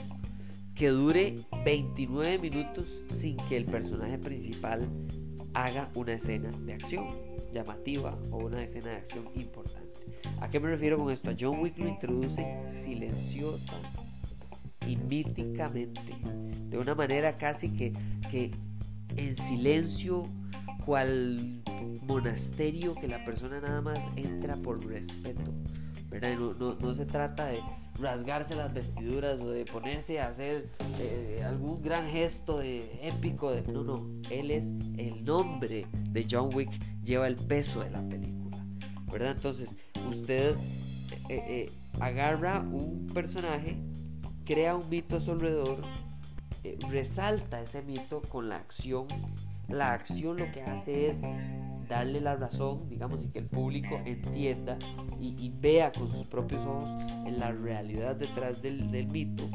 que 0.75 0.89
dure 0.89 1.35
29 1.65 2.39
minutos 2.39 3.03
sin 3.09 3.37
que 3.37 3.57
el 3.57 3.65
personaje 3.65 4.17
principal 4.17 4.89
haga 5.53 5.91
una 5.95 6.13
escena 6.13 6.49
de 6.49 6.73
acción 6.73 7.07
llamativa 7.53 8.17
o 8.31 8.37
una 8.37 8.63
escena 8.63 8.89
de 8.89 8.97
acción 8.97 9.29
importante. 9.35 9.99
¿A 10.39 10.49
qué 10.49 10.59
me 10.59 10.69
refiero 10.69 10.97
con 10.97 11.11
esto? 11.11 11.29
A 11.29 11.35
John 11.39 11.59
Wick 11.59 11.77
lo 11.77 11.87
introduce 11.87 12.45
silenciosa 12.65 13.75
y 14.87 14.97
míticamente, 14.97 16.01
de 16.69 16.77
una 16.77 16.95
manera 16.95 17.35
casi 17.35 17.69
que, 17.69 17.93
que 18.29 18.51
en 19.15 19.35
silencio, 19.35 20.23
cual 20.85 21.61
monasterio 22.01 22.95
que 22.95 23.07
la 23.07 23.23
persona 23.23 23.61
nada 23.61 23.81
más 23.81 24.09
entra 24.15 24.57
por 24.57 24.85
respeto. 24.85 25.51
¿verdad? 26.09 26.37
No, 26.37 26.75
no 26.75 26.93
se 26.93 27.05
trata 27.05 27.47
de 27.47 27.61
rasgarse 27.99 28.55
las 28.55 28.73
vestiduras 28.73 29.41
o 29.41 29.51
de 29.51 29.65
ponerse 29.65 30.19
a 30.19 30.27
hacer 30.27 30.69
eh, 30.99 31.43
algún 31.45 31.81
gran 31.81 32.09
gesto 32.09 32.57
de, 32.57 32.99
épico. 33.01 33.51
De, 33.51 33.61
no, 33.71 33.83
no, 33.83 34.07
él 34.29 34.51
es 34.51 34.73
el 34.97 35.23
nombre 35.23 35.87
de 35.91 36.27
John 36.29 36.49
Wick, 36.53 36.71
lleva 37.03 37.27
el 37.27 37.35
peso 37.35 37.81
de 37.81 37.91
la 37.91 38.01
película, 38.07 38.57
¿verdad? 39.11 39.31
Entonces, 39.31 39.77
usted 40.09 40.55
eh, 41.29 41.43
eh, 41.47 41.71
agarra 41.99 42.59
un 42.59 43.07
personaje, 43.13 43.77
crea 44.45 44.75
un 44.75 44.89
mito 44.89 45.17
a 45.17 45.19
su 45.19 45.31
alrededor, 45.31 45.83
resalta 46.89 47.61
ese 47.61 47.81
mito 47.81 48.21
con 48.21 48.49
la 48.49 48.57
acción. 48.57 49.07
La 49.69 49.93
acción 49.93 50.37
lo 50.37 50.51
que 50.51 50.61
hace 50.61 51.09
es 51.09 51.21
darle 51.87 52.21
la 52.21 52.35
razón, 52.35 52.89
digamos, 52.89 53.23
y 53.25 53.29
que 53.29 53.39
el 53.39 53.47
público 53.47 53.99
entienda 54.05 54.77
y, 55.19 55.51
vea 55.59 55.91
con 55.91 56.07
sus 56.07 56.27
propios 56.27 56.65
ojos 56.65 56.89
la 57.39 57.51
realidad 57.51 58.15
detrás 58.15 58.61
del, 58.61 58.91
del 58.91 59.07
mito 59.07 59.49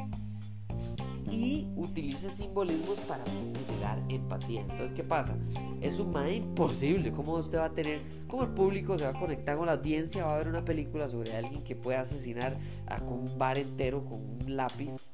y 1.39 1.67
utilice 1.77 2.29
simbolismos 2.29 2.99
para 3.07 3.23
generar 3.23 4.03
empatía. 4.09 4.61
Entonces, 4.61 4.91
¿qué 4.91 5.05
pasa? 5.05 5.37
Es 5.79 5.97
un 5.97 6.11
más 6.11 6.29
imposible. 6.29 7.13
¿Cómo 7.13 7.35
usted 7.35 7.59
va 7.59 7.65
a 7.65 7.73
tener, 7.73 8.01
cómo 8.27 8.43
el 8.43 8.49
público 8.49 8.97
se 8.97 9.05
va 9.05 9.11
a 9.11 9.13
conectar 9.13 9.55
con 9.55 9.67
la 9.67 9.73
audiencia? 9.73 10.25
Va 10.25 10.35
a 10.35 10.37
ver 10.37 10.49
una 10.49 10.65
película 10.65 11.07
sobre 11.07 11.37
alguien 11.37 11.63
que 11.63 11.77
puede 11.77 11.97
asesinar 11.97 12.57
a 12.87 13.01
un 13.01 13.37
bar 13.37 13.57
entero 13.57 14.03
con 14.03 14.19
un 14.19 14.57
lápiz 14.57 15.11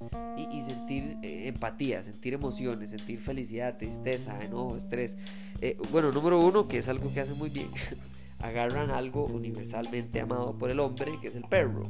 y, 0.52 0.62
sentir 0.62 1.18
eh, 1.22 1.48
empatía, 1.48 2.04
sentir 2.04 2.34
emociones, 2.34 2.90
sentir 2.90 3.20
felicidad, 3.20 3.78
tristeza, 3.78 4.44
enojo, 4.44 4.76
estrés. 4.76 5.18
Eh, 5.62 5.78
bueno, 5.92 6.12
número 6.12 6.40
uno, 6.40 6.68
que 6.68 6.80
es 6.80 6.90
algo 6.90 7.14
que 7.14 7.20
hace 7.20 7.36
muy 7.36 7.52
bien. 7.52 7.70
Agarran 8.40 8.90
algo 8.90 9.26
universalmente 9.26 10.20
amado 10.20 10.58
por 10.58 10.72
el 10.72 10.80
hombre, 10.80 11.20
que 11.22 11.28
es 11.28 11.36
el 11.36 11.44
perro. 11.44 11.84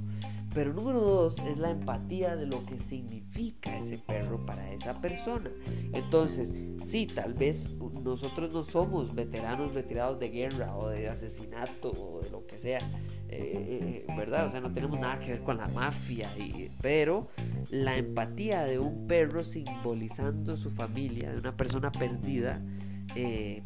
Pero 0.55 0.73
número 0.73 1.01
dos 1.01 1.39
es 1.39 1.57
la 1.57 1.69
empatía 1.69 2.37
de 2.37 2.45
lo 2.45 2.65
que 2.65 2.79
significa 2.79 3.77
ese 3.77 3.97
perro 3.97 4.45
para 4.45 4.71
esa 4.71 5.01
persona. 5.01 5.51
Entonces, 5.91 6.53
sí, 6.81 7.07
tal 7.07 7.33
vez 7.33 7.71
nosotros 8.01 8.53
no 8.53 8.63
somos 8.63 9.13
veteranos 9.13 9.73
retirados 9.73 10.17
de 10.17 10.29
guerra 10.29 10.77
o 10.77 10.87
de 10.87 11.09
asesinato 11.09 11.91
o 11.91 12.21
de 12.21 12.29
lo 12.29 12.47
que 12.47 12.57
sea, 12.57 12.79
eh, 13.27 14.05
eh, 14.07 14.15
¿verdad? 14.15 14.47
O 14.47 14.49
sea, 14.49 14.61
no 14.61 14.71
tenemos 14.71 14.97
nada 14.97 15.19
que 15.19 15.31
ver 15.31 15.43
con 15.43 15.57
la 15.57 15.67
mafia, 15.67 16.33
pero 16.81 17.27
la 17.69 17.97
empatía 17.97 18.63
de 18.63 18.79
un 18.79 19.07
perro 19.07 19.43
simbolizando 19.43 20.55
su 20.55 20.69
familia, 20.69 21.33
de 21.33 21.39
una 21.39 21.57
persona 21.57 21.91
perdida, 21.91 22.61
eh, 23.17 23.61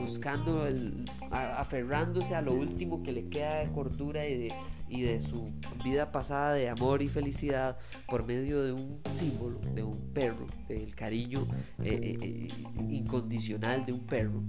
buscando, 0.00 0.66
el, 0.66 1.04
aferrándose 1.30 2.34
a 2.34 2.40
lo 2.40 2.54
último 2.54 3.02
que 3.02 3.12
le 3.12 3.28
queda 3.28 3.56
de 3.56 3.70
cordura 3.72 4.26
y 4.26 4.38
de 4.38 4.54
y 4.94 5.02
de 5.02 5.20
su 5.20 5.50
vida 5.84 6.12
pasada 6.12 6.54
de 6.54 6.68
amor 6.68 7.02
y 7.02 7.08
felicidad 7.08 7.76
por 8.06 8.24
medio 8.24 8.62
de 8.62 8.72
un 8.72 9.00
símbolo, 9.12 9.58
de 9.58 9.82
un 9.82 10.12
perro, 10.12 10.46
del 10.68 10.94
cariño 10.94 11.48
eh, 11.82 12.16
eh, 12.20 12.48
incondicional 12.88 13.84
de 13.84 13.92
un 13.92 14.06
perro, 14.06 14.42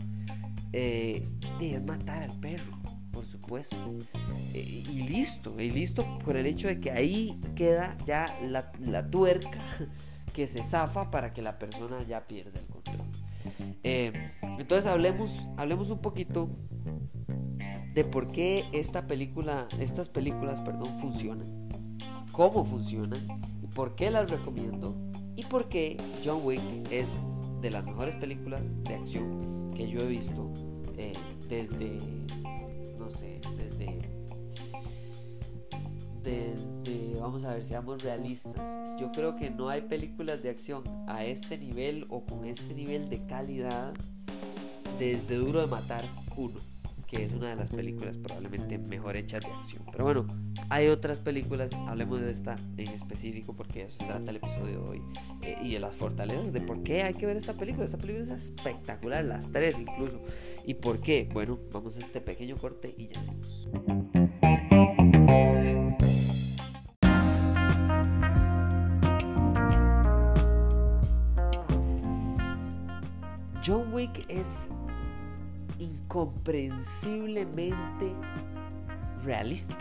eh, 0.72 1.28
es 1.60 1.84
matar 1.84 2.22
al 2.22 2.40
perro, 2.40 2.78
por 3.12 3.26
supuesto. 3.26 3.98
y 4.54 5.08
listo, 5.10 5.60
y 5.60 5.72
listo 5.72 6.20
por 6.20 6.38
el 6.38 6.46
hecho 6.46 6.68
de 6.68 6.80
que 6.80 6.92
ahí 6.92 7.40
queda 7.56 7.98
ya 8.06 8.38
la, 8.44 8.72
la 8.80 9.10
tuerca 9.10 9.66
que 10.34 10.46
se 10.46 10.64
zafa 10.64 11.10
para 11.10 11.34
que 11.34 11.42
la 11.42 11.58
persona 11.58 12.04
ya 12.04 12.28
pierda 12.28 12.60
el 12.60 12.68
control. 12.68 13.08
entonces 13.82 14.86
hablemos, 14.86 15.50
hablemos 15.58 15.90
un 15.90 16.02
poquito 16.02 16.50
de 17.96 18.04
por 18.04 18.28
qué 18.28 18.66
esta 18.74 19.08
película, 19.08 19.70
estas 19.80 20.10
películas, 20.10 20.60
perdón, 20.60 21.00
funcionan, 21.00 21.70
cómo 22.34 22.66
funcionan, 22.66 23.26
y 23.64 23.68
por 23.68 23.96
qué 23.96 24.12
las 24.12 24.30
recomiendo 24.30 24.94
y 25.38 25.44
por 25.46 25.70
qué 25.70 25.96
John 26.24 26.42
Wick 26.44 26.62
es 26.92 27.26
de 27.62 27.72
las 27.72 27.86
mejores 27.86 28.18
películas 28.18 28.74
de 28.84 28.96
acción 28.96 29.72
que 29.74 29.90
yo 29.90 30.02
he 30.02 30.08
visto 30.08 30.52
eh, 30.98 31.14
desde, 31.48 31.98
no 33.00 33.10
sé, 33.10 33.40
desde, 33.56 33.98
desde, 36.22 37.18
vamos 37.18 37.46
a 37.46 37.54
ver, 37.54 37.64
seamos 37.64 38.04
realistas. 38.04 38.98
Yo 39.00 39.10
creo 39.14 39.38
que 39.38 39.50
no 39.50 39.70
hay 39.70 39.84
películas 39.84 40.44
de 40.44 40.50
acción 40.50 40.84
a 41.08 41.24
este 41.24 41.58
nivel 41.58 42.08
o 42.10 42.26
con 42.26 42.44
este 42.44 42.74
nivel 42.74 43.10
de 43.10 43.26
calidad 43.26 43.94
desde 45.00 45.38
Duro 45.38 45.62
de 45.62 45.68
Matar 45.68 46.06
uno 46.36 46.75
que 47.16 47.24
es 47.24 47.34
una 47.34 47.50
de 47.50 47.56
las 47.56 47.70
películas 47.70 48.18
probablemente 48.18 48.78
mejor 48.78 49.16
hechas 49.16 49.42
de 49.42 49.48
acción. 49.48 49.84
Pero 49.90 50.04
bueno, 50.04 50.28
hay 50.70 50.90
otras 50.90 51.20
películas, 51.22 51.74
hablemos 51.88 52.20
de 52.20 52.32
esta 52.32 52.58
en 52.76 52.90
específico 52.90 53.56
porque 53.56 53.84
eso 53.84 54.06
trata 54.06 54.32
el 54.32 54.38
episodio 54.38 54.66
de 54.66 54.78
hoy 54.78 55.02
eh, 55.42 55.58
y 55.64 55.74
de 55.74 55.80
las 55.80 55.96
fortalezas 55.96 56.52
de 56.52 56.60
por 56.60 56.84
qué 56.84 57.04
hay 57.04 57.14
que 57.14 57.26
ver 57.26 57.38
esta 57.38 57.54
película. 57.54 57.86
Esta 57.86 57.98
película 57.98 58.26
es 58.26 58.32
espectacular, 58.32 59.24
las 59.24 59.50
tres 59.50 59.80
incluso. 59.80 60.22
¿Y 60.66 60.74
por 60.74 61.00
qué? 61.00 61.30
Bueno, 61.32 61.58
vamos 61.72 61.96
a 61.96 62.00
este 62.00 62.20
pequeño 62.20 62.58
corte 62.58 62.94
y 62.98 63.08
ya 63.08 63.22
vemos. 63.22 63.70
John 73.66 73.92
Wick 73.94 74.26
es 74.28 74.68
incomprensiblemente 76.06 78.14
realista. 79.24 79.78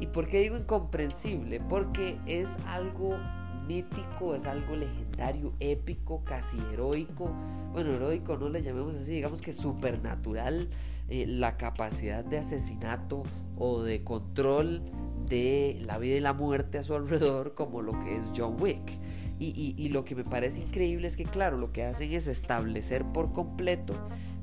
¿Y 0.00 0.06
por 0.06 0.28
qué 0.28 0.40
digo 0.40 0.56
incomprensible? 0.56 1.60
Porque 1.60 2.18
es 2.26 2.58
algo 2.66 3.18
mítico, 3.66 4.34
es 4.34 4.46
algo 4.46 4.76
legendario, 4.76 5.52
épico, 5.60 6.22
casi 6.24 6.58
heroico. 6.72 7.30
Bueno, 7.72 7.92
heroico 7.92 8.36
no 8.36 8.48
le 8.48 8.62
llamemos 8.62 8.94
así, 8.94 9.14
digamos 9.14 9.42
que 9.42 9.52
supernatural. 9.52 10.68
Eh, 11.08 11.26
la 11.26 11.58
capacidad 11.58 12.24
de 12.24 12.38
asesinato 12.38 13.24
o 13.58 13.82
de 13.82 14.02
control 14.04 14.80
de 15.28 15.82
la 15.84 15.98
vida 15.98 16.16
y 16.16 16.20
la 16.20 16.32
muerte 16.32 16.78
a 16.78 16.82
su 16.82 16.94
alrededor 16.94 17.54
como 17.54 17.82
lo 17.82 17.92
que 18.04 18.16
es 18.16 18.32
John 18.34 18.56
Wick. 18.58 18.98
Y, 19.40 19.74
y 19.76 19.88
lo 19.90 20.06
que 20.06 20.14
me 20.14 20.24
parece 20.24 20.62
increíble 20.62 21.06
es 21.06 21.16
que, 21.16 21.24
claro, 21.24 21.58
lo 21.58 21.72
que 21.72 21.84
hacen 21.84 22.12
es 22.12 22.28
establecer 22.28 23.04
por 23.04 23.32
completo 23.32 23.94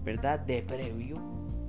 ¿verdad? 0.03 0.39
De 0.39 0.61
previo, 0.61 1.17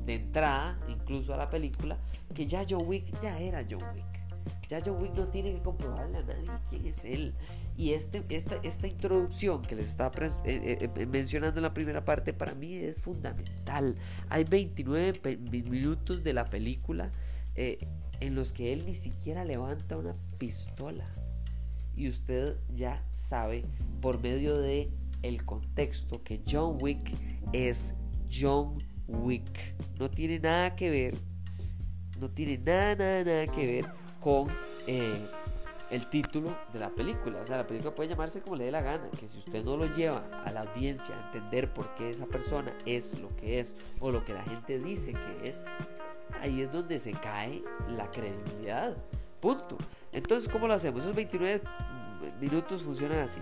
de 0.06 0.14
entrada, 0.14 0.78
incluso 0.88 1.34
a 1.34 1.36
la 1.36 1.50
película, 1.50 1.98
que 2.34 2.46
ya 2.46 2.64
John 2.68 2.84
Wick 2.86 3.18
ya 3.20 3.38
era 3.40 3.64
John 3.68 3.82
Wick. 3.94 4.22
Ya 4.68 4.80
John 4.84 5.00
Wick 5.02 5.14
no 5.14 5.28
tiene 5.28 5.52
que 5.52 5.62
comprobarle 5.62 6.18
a 6.18 6.22
nadie 6.22 6.50
quién 6.68 6.86
es 6.86 7.04
él. 7.04 7.34
Y 7.76 7.92
este, 7.92 8.24
esta, 8.28 8.56
esta 8.62 8.86
introducción 8.86 9.62
que 9.62 9.74
les 9.76 9.90
estaba 9.90 10.12
eh, 10.26 10.38
eh, 10.44 10.90
eh, 10.94 11.06
mencionando 11.06 11.58
en 11.58 11.62
la 11.62 11.74
primera 11.74 12.04
parte 12.04 12.32
para 12.32 12.54
mí 12.54 12.74
es 12.74 12.96
fundamental. 12.96 13.96
Hay 14.28 14.44
29 14.44 15.38
minutos 15.60 16.22
de 16.22 16.32
la 16.32 16.44
película 16.46 17.10
en 17.54 18.34
los 18.34 18.52
que 18.52 18.72
él 18.72 18.86
ni 18.86 18.94
siquiera 18.94 19.44
levanta 19.44 19.96
una 19.96 20.16
pistola. 20.38 21.06
Y 21.94 22.08
usted 22.08 22.56
ya 22.72 23.04
sabe 23.12 23.64
por 24.00 24.22
medio 24.22 24.56
de 24.58 24.90
el 25.22 25.44
contexto 25.44 26.22
que 26.22 26.40
John 26.48 26.78
Wick 26.80 27.14
es 27.52 27.94
John 28.32 28.78
Wick. 29.06 29.74
No 29.98 30.10
tiene 30.10 30.38
nada 30.38 30.74
que 30.74 30.90
ver, 30.90 31.18
no 32.18 32.30
tiene 32.30 32.58
nada, 32.58 32.94
nada, 32.96 33.24
nada 33.24 33.46
que 33.46 33.66
ver 33.66 33.86
con 34.20 34.48
eh, 34.86 35.26
el 35.90 36.08
título 36.08 36.56
de 36.72 36.78
la 36.78 36.90
película. 36.90 37.40
O 37.42 37.46
sea, 37.46 37.58
la 37.58 37.66
película 37.66 37.94
puede 37.94 38.08
llamarse 38.08 38.40
como 38.40 38.56
le 38.56 38.64
dé 38.64 38.70
la 38.70 38.80
gana, 38.80 39.10
que 39.18 39.26
si 39.26 39.38
usted 39.38 39.62
no 39.62 39.76
lo 39.76 39.86
lleva 39.86 40.26
a 40.44 40.50
la 40.50 40.62
audiencia 40.62 41.14
a 41.14 41.26
entender 41.26 41.72
por 41.72 41.94
qué 41.94 42.10
esa 42.10 42.26
persona 42.26 42.72
es 42.86 43.18
lo 43.18 43.34
que 43.36 43.60
es 43.60 43.76
o 44.00 44.10
lo 44.10 44.24
que 44.24 44.32
la 44.32 44.42
gente 44.42 44.78
dice 44.78 45.12
que 45.12 45.50
es, 45.50 45.66
ahí 46.40 46.62
es 46.62 46.72
donde 46.72 46.98
se 46.98 47.12
cae 47.12 47.62
la 47.88 48.10
credibilidad. 48.10 48.96
Punto. 49.40 49.76
Entonces, 50.12 50.48
¿cómo 50.48 50.66
lo 50.66 50.74
hacemos? 50.74 51.00
Esos 51.00 51.14
29 51.14 51.60
minutos 52.40 52.82
funcionan 52.82 53.18
así. 53.18 53.40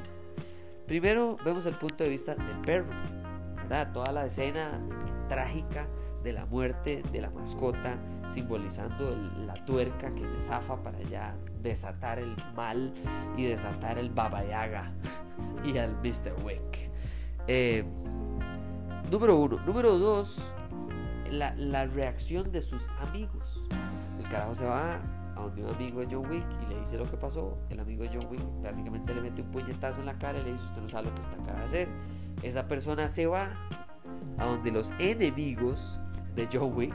Primero 0.86 1.36
vemos 1.44 1.66
el 1.66 1.74
punto 1.74 2.02
de 2.02 2.10
vista 2.10 2.34
del 2.34 2.60
perro, 2.62 2.90
Toda 3.92 4.10
la 4.10 4.26
escena 4.26 4.80
trágica 5.28 5.86
de 6.24 6.32
la 6.32 6.44
muerte 6.44 7.04
de 7.12 7.20
la 7.20 7.30
mascota, 7.30 7.96
simbolizando 8.26 9.16
la 9.46 9.64
tuerca 9.64 10.12
que 10.12 10.26
se 10.26 10.40
zafa 10.40 10.82
para 10.82 11.00
ya 11.02 11.36
desatar 11.62 12.18
el 12.18 12.34
mal 12.56 12.92
y 13.36 13.44
desatar 13.44 13.96
el 13.98 14.10
Baba 14.10 14.44
Yaga 14.44 14.92
y 15.64 15.78
al 15.78 15.94
Mr. 16.02 16.34
Wick. 16.44 16.90
Eh, 17.46 17.84
número 19.08 19.36
uno. 19.36 19.60
Número 19.60 19.96
dos, 19.98 20.52
la, 21.30 21.54
la, 21.54 21.86
reacción 21.86 22.50
de 22.50 22.62
sus 22.62 22.88
amigos. 23.00 23.68
El 24.18 24.28
carajo 24.28 24.56
se 24.56 24.64
va 24.64 24.94
a 25.36 25.40
donde 25.40 25.62
un 25.62 25.72
amigo 25.72 26.00
de 26.00 26.08
John 26.10 26.28
Wick 26.28 26.44
y 26.64 26.66
le 26.66 26.80
dice 26.80 26.98
lo 26.98 27.08
que 27.08 27.16
pasó. 27.16 27.56
El 27.70 27.78
amigo 27.78 28.02
de 28.02 28.10
John 28.12 28.26
Wick 28.28 28.42
básicamente 28.62 29.14
le 29.14 29.20
mete 29.20 29.42
un 29.42 29.50
puñetazo 29.52 30.00
en 30.00 30.06
la 30.06 30.18
cara 30.18 30.40
y 30.40 30.42
le 30.42 30.52
dice: 30.54 30.64
Usted 30.64 30.82
no 30.82 30.88
sabe 30.88 31.04
lo 31.04 31.14
que 31.14 31.20
está 31.20 31.36
acaba 31.36 31.60
de 31.60 31.64
hacer. 31.64 31.88
Esa 32.42 32.68
persona 32.68 33.08
se 33.08 33.26
va 33.26 33.50
a 34.38 34.46
donde 34.46 34.70
los 34.70 34.92
enemigos 34.98 36.00
de 36.34 36.48
John 36.52 36.74
Wick, 36.74 36.94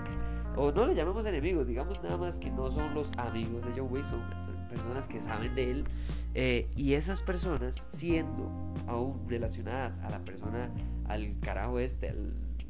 o 0.56 0.72
no 0.72 0.86
le 0.86 0.96
llamemos 0.96 1.26
enemigos, 1.26 1.68
digamos 1.68 2.02
nada 2.02 2.18
más 2.18 2.40
que 2.40 2.50
no 2.50 2.72
son 2.72 2.94
los 2.94 3.12
amigos 3.18 3.64
de 3.66 3.80
John 3.80 3.92
Wick, 3.92 4.06
son 4.06 4.22
personas 4.70 5.08
que 5.08 5.22
saben 5.22 5.54
de 5.56 5.72
él, 5.72 5.86
eh, 6.34 6.70
y 6.76 6.94
esas 6.94 7.22
personas 7.22 7.88
siendo 7.90 8.52
aún 8.88 9.28
relacionadas 9.28 10.00
a 10.00 10.10
la 10.10 10.24
persona, 10.26 10.70
al 11.08 11.40
carajo 11.40 11.80
este, 11.80 12.14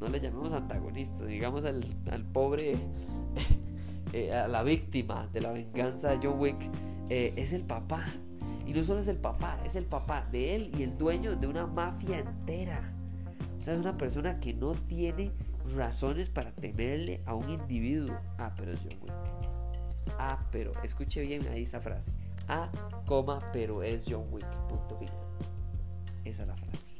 no 0.00 0.08
le 0.08 0.20
llamemos 0.20 0.52
antagonista, 0.52 1.24
digamos 1.24 1.64
al, 1.64 1.84
pobre, 2.32 2.76
eh, 4.12 4.34
a 4.34 4.48
la 4.48 4.62
víctima 4.62 5.28
de 5.32 5.40
la 5.40 5.52
venganza 5.52 6.10
de 6.10 6.18
John 6.22 6.38
Wick, 6.38 6.70
eh, 7.08 7.32
es 7.36 7.52
el 7.52 7.62
papá. 7.62 8.04
Y 8.66 8.72
no 8.72 8.82
solo 8.82 9.00
es 9.00 9.08
el 9.08 9.16
papá, 9.16 9.58
es 9.64 9.76
el 9.76 9.84
papá 9.84 10.26
de 10.32 10.56
él 10.56 10.72
y 10.76 10.82
el 10.82 10.98
dueño 10.98 11.36
de 11.36 11.46
una 11.46 11.66
mafia 11.66 12.18
entera. 12.18 12.92
O 13.58 13.62
sea, 13.62 13.74
es 13.74 13.80
una 13.80 13.96
persona 13.96 14.40
que 14.40 14.52
no 14.52 14.74
tiene 14.74 15.32
razones 15.74 16.30
para 16.30 16.52
temerle 16.52 17.22
a 17.26 17.34
un 17.34 17.48
individuo. 17.48 18.18
Ah, 18.38 18.52
pero 18.56 18.72
es 18.72 18.80
John 18.80 18.98
Wick. 19.02 19.12
Ah, 20.18 20.46
pero, 20.50 20.72
escuche 20.82 21.20
bien 21.22 21.46
ahí 21.48 21.62
esa 21.62 21.80
frase. 21.80 22.12
Ah, 22.48 22.70
coma, 23.06 23.40
pero 23.52 23.82
es 23.82 24.04
John 24.08 24.26
Wick. 24.30 24.46
Punto 24.68 24.96
final. 24.98 25.14
Esa 26.24 26.42
es 26.42 26.48
la 26.48 26.56
frase. 26.56 26.96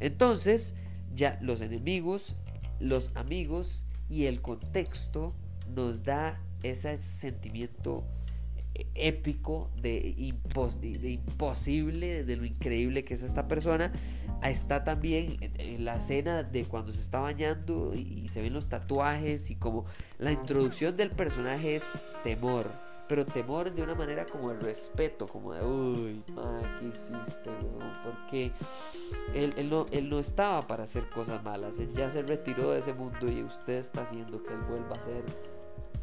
Entonces, 0.00 0.74
ya 1.14 1.38
los 1.42 1.60
enemigos, 1.60 2.36
los 2.78 3.14
amigos 3.14 3.84
y 4.08 4.24
el 4.24 4.40
contexto 4.40 5.34
nos 5.74 6.02
da 6.02 6.40
ese 6.62 6.96
sentimiento 6.98 8.04
épico 8.94 9.70
de, 9.76 10.14
imposible, 10.16 12.24
de 12.24 12.36
lo 12.36 12.44
increíble 12.44 13.04
que 13.04 13.14
es 13.14 13.22
esta 13.22 13.48
persona. 13.48 13.92
Está 14.42 14.84
también 14.84 15.36
en 15.58 15.84
la 15.84 15.96
escena 15.96 16.42
de 16.42 16.64
cuando 16.64 16.92
se 16.92 17.00
está 17.00 17.20
bañando 17.20 17.92
y, 17.94 18.28
se 18.28 18.40
ven 18.40 18.52
los 18.52 18.68
tatuajes 18.68 19.50
y 19.50 19.56
como 19.56 19.84
la 20.18 20.32
introducción 20.32 20.96
del 20.96 21.10
personaje 21.10 21.76
es 21.76 21.90
temor, 22.22 22.70
pero 23.08 23.26
temor 23.26 23.74
de 23.74 23.82
una 23.82 23.94
manera 23.94 24.24
como 24.24 24.52
el 24.52 24.60
respeto, 24.60 25.26
como 25.26 25.52
de, 25.52 25.64
uy, 25.64 26.22
¿qué 26.78 26.86
hiciste, 26.86 27.50
Porque 28.04 28.52
él, 29.34 29.52
él, 29.56 29.68
no, 29.68 29.86
él 29.90 30.08
no 30.08 30.20
estaba 30.20 30.62
para 30.62 30.84
hacer 30.84 31.08
cosas 31.10 31.42
malas, 31.42 31.78
él 31.78 31.92
ya 31.92 32.08
se 32.08 32.22
retiró 32.22 32.70
de 32.70 32.78
ese 32.78 32.94
mundo 32.94 33.30
y 33.30 33.42
usted 33.42 33.74
está 33.74 34.02
haciendo 34.02 34.42
que 34.42 34.54
él 34.54 34.60
vuelva 34.60 34.96
a 34.96 35.00
ser 35.00 35.24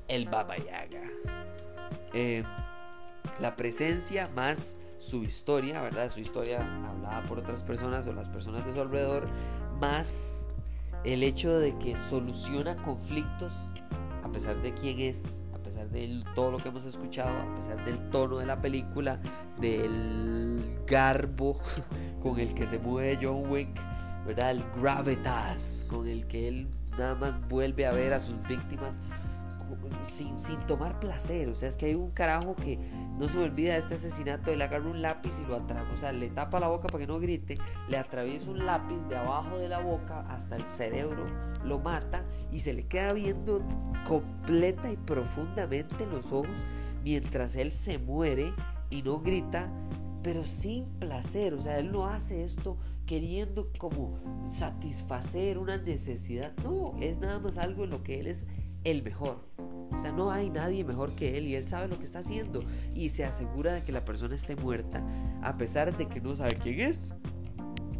el 0.08 0.30
Baba 0.30 0.58
Yaga. 0.58 1.10
Eh, 2.20 2.44
la 3.40 3.56
presencia 3.56 4.28
más 4.36 4.76
su 4.98 5.22
historia, 5.22 5.84
¿verdad? 5.84 6.10
Su 6.10 6.20
historia 6.20 6.62
hablada 6.90 7.24
por 7.28 7.38
otras 7.38 7.62
personas 7.62 8.08
o 8.08 8.14
las 8.14 8.28
personas 8.28 8.66
de 8.66 8.74
su 8.74 8.82
alrededor, 8.82 9.30
más 9.80 10.48
el 11.04 11.22
hecho 11.22 11.60
de 11.60 11.78
que 11.78 11.96
soluciona 11.96 12.76
conflictos 12.78 13.72
a 14.24 14.32
pesar 14.32 14.60
de 14.64 14.74
quién 14.74 15.00
es, 15.00 15.46
a 15.54 15.60
pesar 15.60 15.92
de 15.92 16.24
todo 16.34 16.50
lo 16.50 16.58
que 16.58 16.70
hemos 16.70 16.86
escuchado, 16.86 17.38
a 17.38 17.56
pesar 17.56 17.86
del 17.86 18.10
tono 18.10 18.38
de 18.38 18.48
la 18.48 18.60
película, 18.60 19.22
del 19.60 20.80
garbo 20.88 21.60
con 22.24 22.40
el 22.40 22.56
que 22.56 22.66
se 22.66 22.80
mueve 22.80 23.20
John 23.22 23.48
Wick, 23.48 23.80
¿verdad? 24.26 24.50
El 24.50 24.64
gravitas 24.82 25.86
con 25.88 26.08
el 26.08 26.26
que 26.26 26.48
él 26.48 26.68
nada 26.98 27.14
más 27.14 27.48
vuelve 27.48 27.86
a 27.86 27.92
ver 27.92 28.14
a 28.14 28.20
sus 28.20 28.42
víctimas 28.48 29.00
sin, 30.02 30.38
sin 30.38 30.60
tomar 30.68 31.00
placer. 31.00 31.50
O 31.50 31.56
sea, 31.56 31.70
es 31.70 31.78
que 31.78 31.88
hay 31.88 31.96
un 31.96 32.12
carajo 32.12 32.56
que 32.56 32.78
no 33.18 33.28
se 33.28 33.38
me 33.38 33.44
olvida 33.44 33.74
de 33.74 33.80
este 33.80 33.96
asesinato. 33.96 34.52
Él 34.52 34.62
agarra 34.62 34.90
un 34.90 35.02
lápiz 35.02 35.40
y 35.40 35.48
lo 35.48 35.56
atrapa. 35.56 35.92
O 35.94 35.98
sea, 35.98 36.12
le 36.12 36.30
tapa 36.30 36.60
la 36.60 36.68
boca 36.68 36.88
para 36.88 37.00
que 37.00 37.08
no 37.08 37.20
grite. 37.20 37.58
Le 37.90 37.98
atraviesa 37.98 38.50
un 38.52 38.66
lápiz 38.66 39.00
de 39.10 39.18
abajo 39.18 39.58
de 39.58 39.70
la 39.70 39.80
boca 39.80 40.22
hasta 40.30 40.56
el 40.56 40.66
cerebro. 40.66 41.26
Lo 41.64 41.80
mata 41.80 42.24
y 42.52 42.60
se 42.60 42.74
le 42.74 42.88
queda 42.88 43.14
viendo 43.14 43.62
completa 44.08 44.92
y 44.92 44.98
profundamente 44.98 46.04
en 46.04 46.12
los 46.12 46.32
ojos 46.32 46.66
mientras 47.04 47.56
él 47.56 47.72
se 47.72 48.00
muere 48.00 48.54
y 48.90 49.02
no 49.02 49.20
grita, 49.22 49.72
pero 50.24 50.46
sin 50.46 50.86
placer. 51.00 51.54
O 51.54 51.62
sea, 51.62 51.80
él 51.80 51.92
no 51.92 52.08
hace 52.08 52.44
esto 52.44 52.78
queriendo 53.06 53.72
como 53.78 54.20
satisfacer 54.46 55.58
una 55.58 55.78
necesidad. 55.78 56.54
No, 56.64 56.96
es 57.00 57.18
nada 57.18 57.40
más 57.40 57.58
algo 57.58 57.86
en 57.86 57.92
lo 57.92 58.04
que 58.04 58.20
él 58.20 58.28
es 58.28 58.46
el 58.84 59.04
mejor. 59.04 59.40
O 59.96 60.00
sea, 60.00 60.12
no 60.12 60.32
hay 60.32 60.50
nadie 60.50 60.84
mejor 60.84 61.14
que 61.14 61.38
él 61.38 61.48
y 61.48 61.56
él 61.56 61.66
sabe 61.66 61.88
lo 61.88 61.98
que 61.98 62.06
está 62.06 62.20
haciendo 62.20 62.64
y 62.94 63.10
se 63.10 63.26
asegura 63.26 63.74
de 63.74 63.84
que 63.84 63.92
la 63.92 64.06
persona 64.06 64.36
esté 64.36 64.56
muerta 64.56 65.04
a 65.42 65.58
pesar 65.58 65.96
de 65.96 66.08
que 66.08 66.22
no 66.22 66.36
sabe 66.36 66.58
quién 66.58 66.82
es 66.82 67.14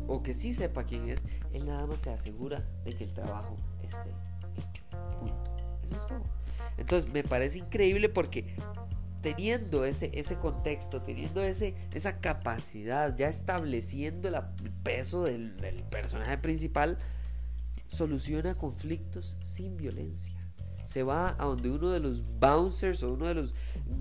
o 0.08 0.24
que 0.24 0.34
sí 0.34 0.54
sepa 0.54 0.84
quién 0.84 1.10
es, 1.10 1.26
él 1.54 1.66
nada 1.66 1.86
más 1.86 2.02
se 2.02 2.12
asegura 2.12 2.66
de 2.86 2.94
que 2.94 3.04
el 3.04 3.14
trabajo 3.14 3.58
esté 3.84 4.10
hecho. 4.56 4.84
Punto. 5.20 5.80
Eso 5.84 5.98
es 5.98 6.08
todo. 6.08 6.24
Entonces 6.78 7.12
me 7.12 7.24
parece 7.24 7.60
increíble 7.60 8.10
porque 8.10 8.56
teniendo 9.22 9.84
ese, 9.84 10.12
ese 10.14 10.38
contexto, 10.38 11.02
teniendo 11.02 11.42
ese, 11.42 11.76
esa 11.94 12.20
capacidad, 12.20 13.16
ya 13.16 13.28
estableciendo 13.28 14.30
el 14.30 14.72
peso 14.84 15.24
del, 15.24 15.58
del 15.58 15.84
personaje 15.84 16.38
principal, 16.38 16.98
soluciona 17.88 18.56
conflictos 18.56 19.38
sin 19.42 19.76
violencia 19.76 20.37
se 20.88 21.04
va 21.04 21.36
a 21.38 21.46
donde 21.46 21.70
uno 21.70 21.90
de 21.90 22.00
los 22.00 22.24
bouncers 22.40 23.04
o 23.04 23.12
uno 23.12 23.26
de 23.26 23.34
los 23.34 23.54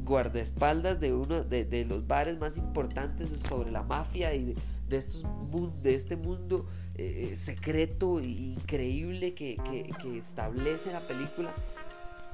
guardaespaldas 0.05 1.01
de 1.01 1.13
uno 1.13 1.43
de, 1.43 1.85
los 1.85 2.07
bares 2.07 2.39
más 2.39 2.57
importantes 2.57 3.35
sobre 3.49 3.73
la 3.73 3.83
mafia 3.83 4.33
y 4.35 4.55
de, 4.89 5.95
este 5.95 6.17
mundo 6.17 6.67
eh, 6.95 7.33
secreto 7.35 8.21
e 8.21 8.27
increíble 8.27 9.35
que, 9.35 9.57
que, 10.01 10.17
establece 10.17 10.93
la 10.93 11.01
película. 11.01 11.53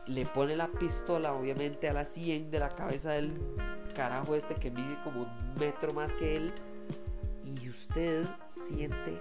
Le 0.06 0.26
pone 0.26 0.54
la 0.54 0.68
pistola, 0.68 1.32
obviamente, 1.32 1.88
a 1.88 1.94
la 1.94 2.04
100 2.04 2.50
de 2.50 2.58
la 2.58 2.68
cabeza 2.74 3.12
del 3.12 3.32
carajo 3.94 4.34
este 4.34 4.54
que 4.56 4.70
mide 4.70 4.98
como 5.02 5.22
un 5.22 5.58
metro 5.58 5.94
más 5.94 6.12
que 6.12 6.36
él. 6.36 6.52
Y 7.62 7.70
usted 7.70 8.26
siente 8.50 9.18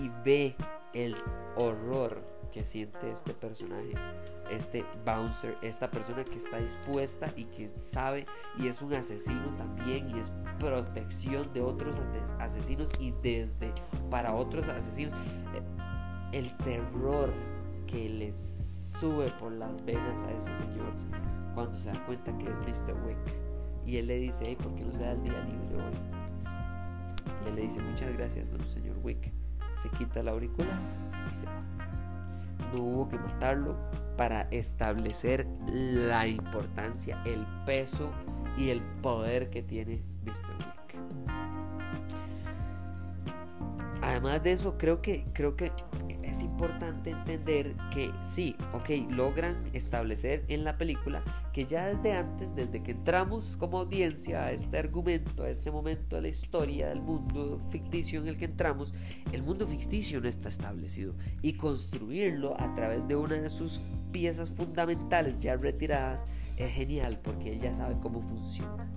y 0.00 0.10
ve 0.24 0.54
el 0.94 1.16
horror 1.56 2.31
que 2.52 2.64
siente 2.64 3.10
este 3.10 3.32
personaje, 3.32 3.94
este 4.50 4.84
bouncer, 5.04 5.56
esta 5.62 5.90
persona 5.90 6.22
que 6.22 6.36
está 6.36 6.58
dispuesta 6.58 7.32
y 7.34 7.44
que 7.44 7.74
sabe 7.74 8.26
y 8.58 8.68
es 8.68 8.82
un 8.82 8.92
asesino 8.92 9.56
también 9.56 10.10
y 10.10 10.20
es 10.20 10.30
protección 10.58 11.52
de 11.52 11.62
otros 11.62 11.98
asesinos 12.38 12.92
y 13.00 13.12
desde 13.22 13.72
para 14.10 14.34
otros 14.34 14.68
asesinos. 14.68 15.18
Eh, 15.54 15.62
el 16.32 16.56
terror 16.58 17.32
que 17.86 18.08
le 18.08 18.32
sube 18.32 19.30
por 19.40 19.52
las 19.52 19.84
venas 19.84 20.22
a 20.24 20.32
ese 20.32 20.52
señor 20.54 20.92
cuando 21.54 21.78
se 21.78 21.90
da 21.90 22.06
cuenta 22.06 22.36
que 22.38 22.50
es 22.50 22.60
Mr. 22.60 22.94
Wick. 23.06 23.18
Y 23.84 23.96
él 23.96 24.06
le 24.06 24.18
dice, 24.18 24.44
hey, 24.46 24.56
¿por 24.62 24.74
qué 24.74 24.84
no 24.84 24.92
se 24.92 25.02
da 25.02 25.12
el 25.12 25.22
día 25.22 25.42
libre 25.42 25.76
hoy? 25.76 25.92
Y 27.44 27.48
él 27.48 27.56
le 27.56 27.62
dice, 27.62 27.82
muchas 27.82 28.12
gracias, 28.12 28.50
señor 28.66 28.96
Wick. 29.02 29.32
Se 29.74 29.88
quita 29.90 30.22
la 30.22 30.30
auricular 30.32 30.78
y 31.30 31.34
se 31.34 31.46
va 31.46 31.81
no 32.72 32.82
hubo 32.82 33.08
que 33.08 33.18
matarlo 33.18 33.76
para 34.16 34.42
establecer 34.50 35.46
la 35.66 36.26
importancia, 36.26 37.22
el 37.24 37.46
peso 37.66 38.10
y 38.56 38.70
el 38.70 38.82
poder 39.02 39.50
que 39.50 39.62
tiene 39.62 40.02
Mr. 40.24 40.56
Wick. 40.58 40.82
además 44.02 44.42
de 44.42 44.52
eso, 44.52 44.76
creo 44.76 45.00
que, 45.00 45.24
creo 45.32 45.56
que 45.56 45.72
es 46.32 46.42
importante 46.42 47.10
entender 47.10 47.76
que 47.92 48.10
sí, 48.24 48.56
ok, 48.72 49.10
logran 49.10 49.62
establecer 49.74 50.44
en 50.48 50.64
la 50.64 50.78
película 50.78 51.22
que 51.52 51.66
ya 51.66 51.94
desde 51.94 52.16
antes, 52.16 52.54
desde 52.54 52.82
que 52.82 52.92
entramos 52.92 53.58
como 53.58 53.80
audiencia 53.80 54.44
a 54.44 54.52
este 54.52 54.78
argumento, 54.78 55.42
a 55.42 55.50
este 55.50 55.70
momento 55.70 56.16
de 56.16 56.22
la 56.22 56.28
historia 56.28 56.88
del 56.88 57.02
mundo 57.02 57.60
ficticio 57.68 58.18
en 58.22 58.28
el 58.28 58.38
que 58.38 58.46
entramos, 58.46 58.94
el 59.32 59.42
mundo 59.42 59.66
ficticio 59.66 60.22
no 60.22 60.28
está 60.28 60.48
establecido 60.48 61.14
y 61.42 61.52
construirlo 61.52 62.58
a 62.58 62.74
través 62.74 63.06
de 63.06 63.14
una 63.14 63.36
de 63.36 63.50
sus 63.50 63.82
piezas 64.10 64.50
fundamentales 64.50 65.40
ya 65.40 65.56
retiradas 65.56 66.24
es 66.56 66.72
genial 66.72 67.20
porque 67.22 67.52
él 67.52 67.60
ya 67.60 67.74
sabe 67.74 67.96
cómo 68.00 68.22
funciona. 68.22 68.90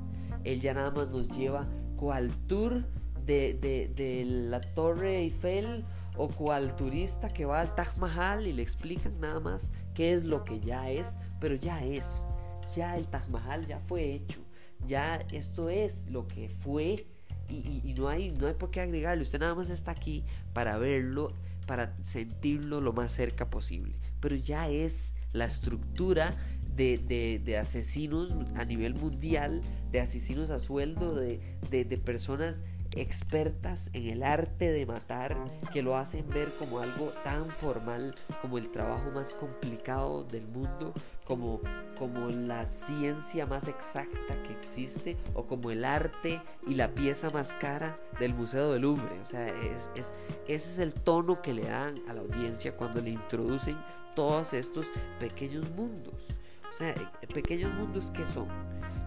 Él 0.45 0.61
ya 0.61 0.73
nada 0.73 0.91
más 0.91 1.09
nos 1.09 1.27
lleva 1.27 1.67
cual 1.97 2.31
tour 2.47 2.85
de, 3.25 3.55
de, 3.55 3.91
de 3.93 4.23
la 4.23 4.61
Torre 4.61 5.17
Eiffel 5.17 5.83
o 6.17 6.29
cual 6.29 6.75
turista 6.75 7.29
que 7.29 7.45
va 7.45 7.61
al 7.61 7.75
Taj 7.75 7.97
Mahal 7.97 8.47
y 8.47 8.53
le 8.53 8.61
explican 8.61 9.19
nada 9.19 9.39
más 9.39 9.71
qué 9.93 10.13
es 10.13 10.23
lo 10.23 10.43
que 10.43 10.59
ya 10.59 10.89
es, 10.89 11.15
pero 11.39 11.55
ya 11.55 11.83
es, 11.83 12.29
ya 12.75 12.97
el 12.97 13.07
Taj 13.07 13.27
Mahal 13.29 13.65
ya 13.67 13.79
fue 13.79 14.13
hecho, 14.13 14.41
ya 14.85 15.15
esto 15.31 15.69
es 15.69 16.09
lo 16.09 16.27
que 16.27 16.49
fue 16.49 17.07
y, 17.47 17.93
no, 17.95 18.07
hay, 18.07 18.31
no 18.31 18.47
hay 18.47 18.53
por 18.53 18.71
qué 18.71 18.81
agregarle, 18.81 19.21
usted 19.21 19.39
nada 19.39 19.55
más 19.55 19.69
está 19.69 19.91
aquí 19.91 20.23
para 20.53 20.77
verlo, 20.77 21.31
para 21.67 21.95
sentirlo 22.01 22.81
lo 22.81 22.91
más 22.93 23.11
cerca 23.11 23.49
posible, 23.49 23.99
pero 24.19 24.35
ya 24.35 24.69
es 24.69 25.13
la 25.31 25.45
estructura 25.45 26.35
de, 26.75 26.97
de, 26.97 27.39
de, 27.43 27.57
asesinos 27.57 28.35
a 28.55 28.65
nivel 28.65 28.95
mundial, 28.95 29.61
de 29.91 29.99
asesinos 30.01 30.49
a 30.49 30.59
sueldo, 30.59 31.15
de, 31.15 31.39
de 31.69 31.97
personas 31.97 32.63
expertas 32.95 33.89
en 33.93 34.07
el 34.07 34.23
arte 34.23 34.71
de 34.71 34.85
matar 34.85 35.35
que 35.73 35.81
lo 35.81 35.97
hacen 35.97 36.27
ver 36.29 36.55
como 36.55 36.79
algo 36.79 37.11
tan 37.23 37.49
formal 37.49 38.15
como 38.41 38.57
el 38.57 38.71
trabajo 38.71 39.11
más 39.11 39.33
complicado 39.33 40.23
del 40.23 40.47
mundo, 40.47 40.93
como, 41.25 41.61
como 41.97 42.27
la 42.27 42.65
ciencia 42.65 43.45
más 43.45 43.67
exacta 43.67 44.41
que 44.43 44.53
existe 44.53 45.17
o 45.33 45.45
como 45.45 45.71
el 45.71 45.83
arte 45.83 46.41
y 46.67 46.75
la 46.75 46.93
pieza 46.93 47.29
más 47.29 47.53
cara 47.53 47.99
del 48.19 48.33
Museo 48.33 48.71
del 48.71 48.83
Louvre. 48.83 49.19
O 49.23 49.27
sea, 49.27 49.47
es, 49.47 49.91
es, 49.95 50.13
ese 50.47 50.71
es 50.73 50.79
el 50.79 50.93
tono 50.93 51.41
que 51.41 51.53
le 51.53 51.63
dan 51.63 51.95
a 52.07 52.13
la 52.13 52.21
audiencia 52.21 52.75
cuando 52.75 53.01
le 53.01 53.11
introducen 53.11 53.77
todos 54.15 54.53
estos 54.53 54.87
pequeños 55.19 55.69
mundos. 55.71 56.27
O 56.69 56.73
sea, 56.73 56.93
pequeños 57.33 57.73
mundos 57.73 58.11
que 58.11 58.25
son. 58.25 58.47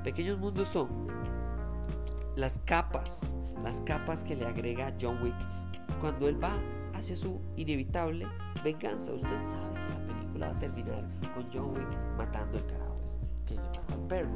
Pequeños 0.05 0.38
mundos 0.38 0.68
son 0.68 1.09
las 2.37 2.61
capas, 2.64 3.37
las 3.62 3.81
capas 3.83 4.25
que 4.25 4.37
le 4.37 4.47
agrega 4.47 4.94
John 5.01 5.23
Wick 5.23 5.37
cuando 6.01 6.29
él 6.29 6.42
va 6.42 6.53
hacia 6.94 7.16
su 7.16 7.40
inevitable 7.57 8.27
venganza. 8.64 9.12
Usted 9.12 9.40
sabe 9.40 9.75
que 9.75 9.94
la 9.94 10.07
película 10.07 10.49
va 10.49 10.57
a 10.57 10.59
terminar 10.59 11.05
con 11.35 11.49
John 11.53 11.71
Wick 11.75 11.88
matando 12.16 12.59
al 12.59 12.66
carajo 12.66 13.01
este, 13.05 13.27
que 13.47 13.55
le 13.55 13.62
mata 13.62 13.94
al 13.94 14.01
perro. 14.09 14.31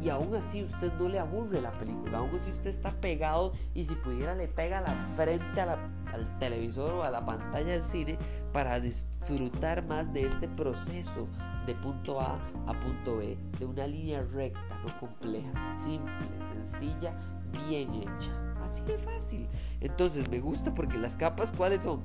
Y 0.00 0.10
aún 0.10 0.34
así 0.34 0.62
usted 0.62 0.92
no 0.98 1.08
le 1.08 1.18
aburre 1.18 1.60
la 1.60 1.72
película, 1.72 2.18
aún 2.18 2.30
así 2.34 2.50
usted 2.50 2.68
está 2.68 2.90
pegado 2.92 3.54
y 3.74 3.84
si 3.84 3.94
pudiera 3.94 4.34
le 4.34 4.46
pega 4.46 4.82
la 4.82 4.94
frente 5.16 5.60
al 5.60 6.38
televisor 6.38 6.92
o 6.92 7.02
a 7.02 7.10
la 7.10 7.24
pantalla 7.24 7.72
del 7.72 7.84
cine 7.84 8.18
para 8.52 8.78
disfrutar 8.78 9.84
más 9.86 10.12
de 10.12 10.26
este 10.26 10.48
proceso 10.48 11.26
de 11.66 11.74
punto 11.74 12.20
A 12.20 12.38
a 12.66 12.72
punto 12.74 13.16
B, 13.16 13.36
de 13.58 13.66
una 13.66 13.86
línea 13.86 14.22
recta, 14.22 14.60
no 14.84 15.00
compleja, 15.00 15.66
simple, 15.66 16.26
sencilla, 16.40 17.14
bien 17.50 17.94
hecha. 17.94 18.45
Así 18.66 18.82
de 18.82 18.98
fácil. 18.98 19.48
Entonces 19.80 20.28
me 20.28 20.40
gusta 20.40 20.74
porque 20.74 20.98
las 20.98 21.14
capas, 21.14 21.52
¿cuáles 21.52 21.84
son? 21.84 22.02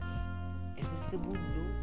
Es 0.78 0.93
este 0.93 1.17
mundo 1.17 1.39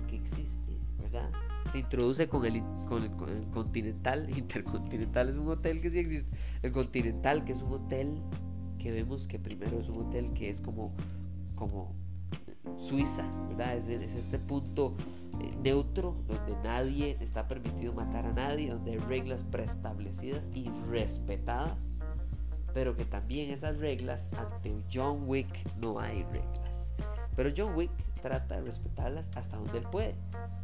que 0.07 0.15
existe, 0.15 0.79
¿verdad? 0.99 1.33
Se 1.67 1.81
introduce 1.81 2.29
con 2.29 2.45
el, 2.47 2.63
con 2.89 3.03
el, 3.03 3.11
con 3.17 3.29
el 3.29 3.51
Continental. 3.51 4.31
Intercontinental 4.39 5.31
es 5.31 5.37
un 5.37 5.49
hotel 5.49 5.81
que 5.81 5.91
sí 5.91 5.99
existe. 5.99 6.31
El 6.63 6.71
Continental, 6.71 7.45
que 7.45 7.53
es 7.53 7.63
un 7.63 7.73
hotel 7.73 8.23
que 8.79 8.93
vemos 8.93 9.27
que 9.27 9.41
primero 9.41 9.81
es 9.81 9.89
un 9.89 10.07
hotel 10.07 10.33
que 10.33 10.49
es 10.49 10.61
como, 10.61 10.95
como 11.57 11.97
Suiza, 12.77 13.27
¿verdad? 13.49 13.77
Es, 13.77 13.89
es 13.89 14.15
este 14.15 14.39
punto 14.39 14.95
eh, 15.41 15.57
neutro, 15.61 16.17
donde 16.29 16.55
nadie 16.63 17.17
está 17.21 17.49
permitido 17.49 17.93
matar 17.95 18.27
a 18.27 18.33
nadie, 18.33 18.71
donde 18.71 18.93
hay 18.93 18.99
reglas 18.99 19.43
preestablecidas 19.43 20.53
y 20.55 20.69
respetadas, 20.89 22.05
pero 22.79 22.95
que 22.95 23.05
también 23.05 23.51
esas 23.51 23.77
reglas 23.79 24.31
ante 24.37 24.73
John 24.89 25.25
Wick 25.27 25.49
no 25.79 25.99
hay 25.99 26.23
reglas. 26.23 26.93
Pero 27.35 27.51
John 27.57 27.75
Wick 27.75 27.91
trata 28.23 28.55
de 28.55 28.67
respetarlas 28.67 29.29
hasta 29.35 29.57
donde 29.57 29.79
él 29.79 29.87
puede. 29.91 30.15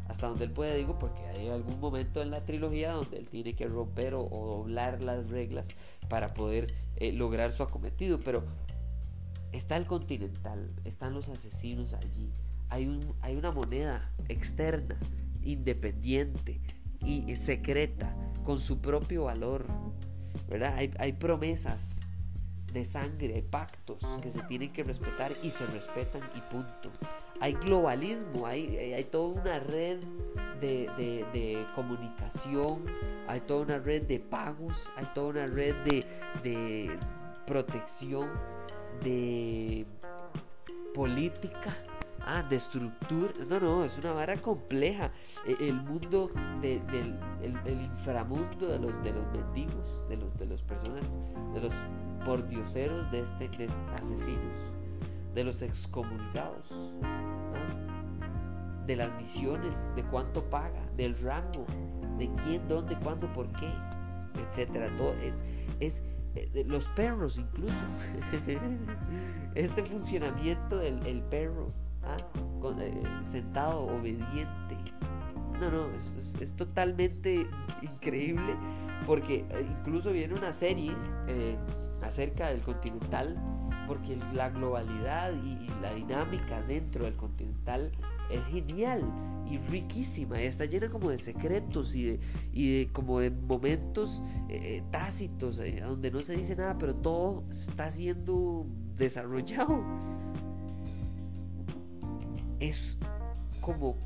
Hasta 0.07 0.29
donde 0.29 0.45
él 0.45 0.53
puede, 0.53 0.77
digo, 0.77 0.97
porque 0.97 1.23
hay 1.23 1.49
algún 1.49 1.81
momento 1.81 2.23
en 2.23 2.31
la 2.31 2.45
trilogía 2.45 2.93
donde 2.93 3.17
él 3.17 3.29
tiene 3.29 3.57
que 3.57 3.67
romper 3.67 4.15
o, 4.15 4.29
doblar 4.29 5.03
las 5.03 5.29
reglas 5.29 5.71
para 6.09 6.35
poder 6.35 6.73
eh, 6.99 7.11
lograr 7.13 7.51
su 7.51 7.65
acometido. 7.65 8.21
Pero 8.21 8.45
está 9.51 9.77
el 9.77 9.87
Continental, 9.87 10.71
están 10.85 11.15
los 11.15 11.29
asesinos 11.29 11.95
allí, 11.95 12.31
hay, 12.69 12.87
un, 12.87 13.13
hay 13.23 13.35
una 13.35 13.51
moneda 13.51 14.09
externa, 14.29 14.97
independiente 15.43 16.61
y 17.05 17.35
secreta, 17.35 18.15
con 18.45 18.61
su 18.61 18.79
propio 18.79 19.25
valor. 19.25 19.67
¿Verdad? 20.55 20.77
Hay, 20.77 20.95
hay 21.01 21.13
promesas 21.15 22.03
de 22.73 22.85
sangre, 22.85 23.35
hay 23.35 23.43
pactos 23.43 23.99
que 24.23 24.31
se 24.31 24.41
tienen 24.45 24.73
que 24.73 24.85
respetar 24.85 25.33
y 25.43 25.51
se 25.51 25.67
respetan 25.67 26.23
y 26.37 26.41
punto. 26.43 26.93
Hay 27.41 27.55
globalismo, 27.55 28.47
hay, 28.47 28.77
hay 28.93 29.03
toda 29.03 29.41
una 29.41 29.59
red 29.59 29.99
de, 30.61 30.89
de, 30.97 31.27
de, 31.33 31.67
comunicación, 31.75 32.87
hay 33.27 33.41
toda 33.41 33.63
una 33.63 33.79
red 33.81 34.03
de 34.03 34.21
pagos, 34.21 34.93
hay 34.95 35.07
toda 35.13 35.31
una 35.31 35.47
red 35.49 35.75
de, 35.83 36.05
de 36.45 36.99
protección, 37.49 38.31
de 39.03 39.87
política 40.95 41.77
ah, 42.27 42.43
de 42.43 42.57
estructura. 42.57 43.33
No, 43.49 43.61
no, 43.61 43.85
es 43.85 43.99
una 43.99 44.13
vara 44.13 44.37
compleja. 44.37 45.11
E, 45.47 45.69
el 45.69 45.81
mundo 45.83 46.31
del 46.61 46.83
el, 47.43 47.81
inframundo 47.83 48.67
de 48.67 48.79
los, 48.79 49.03
de 49.03 49.13
los 49.13 49.27
mendigos, 49.33 50.07
de 50.09 50.17
los 50.17 50.37
de 50.37 50.47
las 50.47 50.63
personas, 50.63 51.19
de 51.53 51.61
los 51.61 51.75
pordioseros 52.25 53.11
de 53.11 53.21
este, 53.21 53.49
de 53.49 53.69
asesinos, 53.95 54.57
de 55.35 55.45
los 55.45 55.63
excomunicados, 55.63 56.93
de 58.87 58.97
las 58.97 59.13
misiones, 59.17 59.91
de 59.95 60.03
cuánto 60.05 60.49
paga, 60.49 60.85
del 60.97 61.19
rango, 61.19 61.67
de 62.19 62.31
quién, 62.45 62.67
dónde, 62.69 62.97
cuándo, 62.97 63.33
por 63.33 63.51
qué, 63.53 63.73
etcétera. 64.47 64.89
Todo 64.97 65.13
es, 65.15 65.45
es 65.81 66.03
eh, 66.35 66.65
los 66.67 66.89
perros 66.91 67.39
incluso. 67.39 67.75
este 69.55 69.85
funcionamiento 69.85 70.79
del 70.79 71.07
el 71.07 71.23
perro 71.23 71.84
¿ah? 72.07 72.45
Eh, 72.81 73.03
sentado, 73.23 73.83
obediente. 73.87 74.77
No, 75.61 75.71
no, 75.71 75.91
es, 75.93 76.55
totalmente 76.57 77.47
increíble 77.83 78.57
porque 79.07 79.45
eh, 79.51 79.67
incluso 79.71 80.13
viene 80.13 80.35
una 80.35 80.53
serie 80.53 80.93
eh, 81.29 81.57
acerca 82.03 82.49
del 82.49 82.63
continental, 82.63 83.37
porque 83.87 84.19
la 84.33 84.49
globalidad 84.49 85.33
y, 85.45 85.69
la 85.83 85.93
dinámica 85.93 86.63
dentro 86.63 87.05
del 87.05 87.17
continental 87.17 87.93
es 88.31 88.43
genial 88.47 89.03
y 89.47 89.59
riquísima, 89.59 90.41
está 90.41 90.65
llena 90.65 90.89
como 90.89 91.11
de 91.11 91.19
secretos 91.19 91.95
y 91.95 92.19
de, 92.53 92.89
como 92.91 93.21
de 93.21 93.31
momentos 93.31 94.23
tácitos 94.91 95.61
donde 95.87 96.11
no 96.11 96.23
se 96.23 96.35
dice 96.35 96.57
nada, 96.57 96.79
pero 96.79 96.95
todo 96.97 97.45
está 97.51 97.91
siendo 97.91 98.67
desarrollado 98.97 99.85
es 102.69 102.99
como 103.61 103.97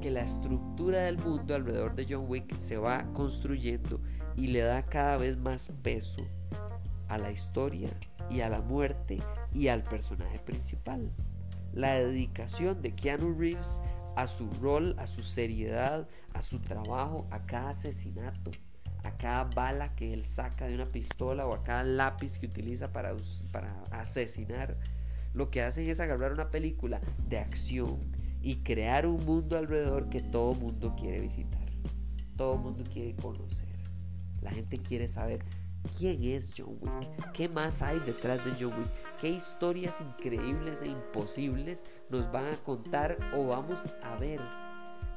que 0.00 0.10
la 0.10 0.22
estructura 0.22 1.00
del 1.00 1.18
mundo 1.18 1.54
alrededor 1.54 1.94
de 1.94 2.06
John 2.08 2.26
Wick 2.28 2.58
se 2.58 2.76
va 2.76 3.04
construyendo 3.12 4.00
y 4.36 4.48
le 4.48 4.60
da 4.60 4.84
cada 4.84 5.16
vez 5.16 5.36
más 5.36 5.68
peso 5.82 6.22
a 7.08 7.18
la 7.18 7.30
historia 7.30 7.90
y 8.30 8.40
a 8.40 8.48
la 8.48 8.60
muerte 8.60 9.22
y 9.52 9.68
al 9.68 9.82
personaje 9.82 10.38
principal. 10.38 11.10
La 11.72 11.94
dedicación 11.94 12.82
de 12.82 12.94
Keanu 12.94 13.34
Reeves 13.38 13.80
a 14.16 14.26
su 14.26 14.48
rol, 14.60 14.94
a 14.98 15.06
su 15.06 15.22
seriedad, 15.22 16.08
a 16.34 16.40
su 16.40 16.60
trabajo, 16.60 17.26
a 17.30 17.46
cada 17.46 17.70
asesinato, 17.70 18.52
a 19.02 19.16
cada 19.16 19.44
bala 19.44 19.94
que 19.96 20.12
él 20.12 20.24
saca 20.24 20.66
de 20.66 20.74
una 20.74 20.86
pistola 20.86 21.46
o 21.46 21.54
a 21.54 21.64
cada 21.64 21.82
lápiz 21.82 22.38
que 22.38 22.46
utiliza 22.46 22.92
para, 22.92 23.14
para 23.50 23.82
asesinar 23.90 24.76
lo 25.34 25.50
que 25.50 25.62
hacen 25.62 25.88
es 25.88 26.00
agarrar 26.00 26.32
una 26.32 26.50
película 26.50 27.00
de 27.28 27.38
acción 27.38 27.98
y 28.40 28.56
crear 28.56 29.06
un 29.06 29.24
mundo 29.24 29.58
alrededor 29.58 30.08
que 30.08 30.20
todo 30.20 30.54
mundo 30.54 30.94
quiere 30.98 31.20
visitar. 31.20 31.64
Todo 32.36 32.56
mundo 32.56 32.84
quiere 32.90 33.14
conocer. 33.16 33.68
La 34.40 34.50
gente 34.50 34.78
quiere 34.78 35.08
saber 35.08 35.44
quién 35.98 36.22
es 36.24 36.52
John 36.56 36.78
Wick, 36.80 37.32
qué 37.32 37.48
más 37.48 37.82
hay 37.82 37.98
detrás 38.00 38.44
de 38.44 38.52
John 38.58 38.78
Wick, 38.78 38.90
qué 39.20 39.28
historias 39.28 40.00
increíbles 40.00 40.82
e 40.82 40.88
imposibles 40.88 41.86
nos 42.10 42.30
van 42.30 42.46
a 42.46 42.56
contar 42.62 43.18
o 43.34 43.46
vamos 43.46 43.86
a 44.02 44.16
ver. 44.16 44.40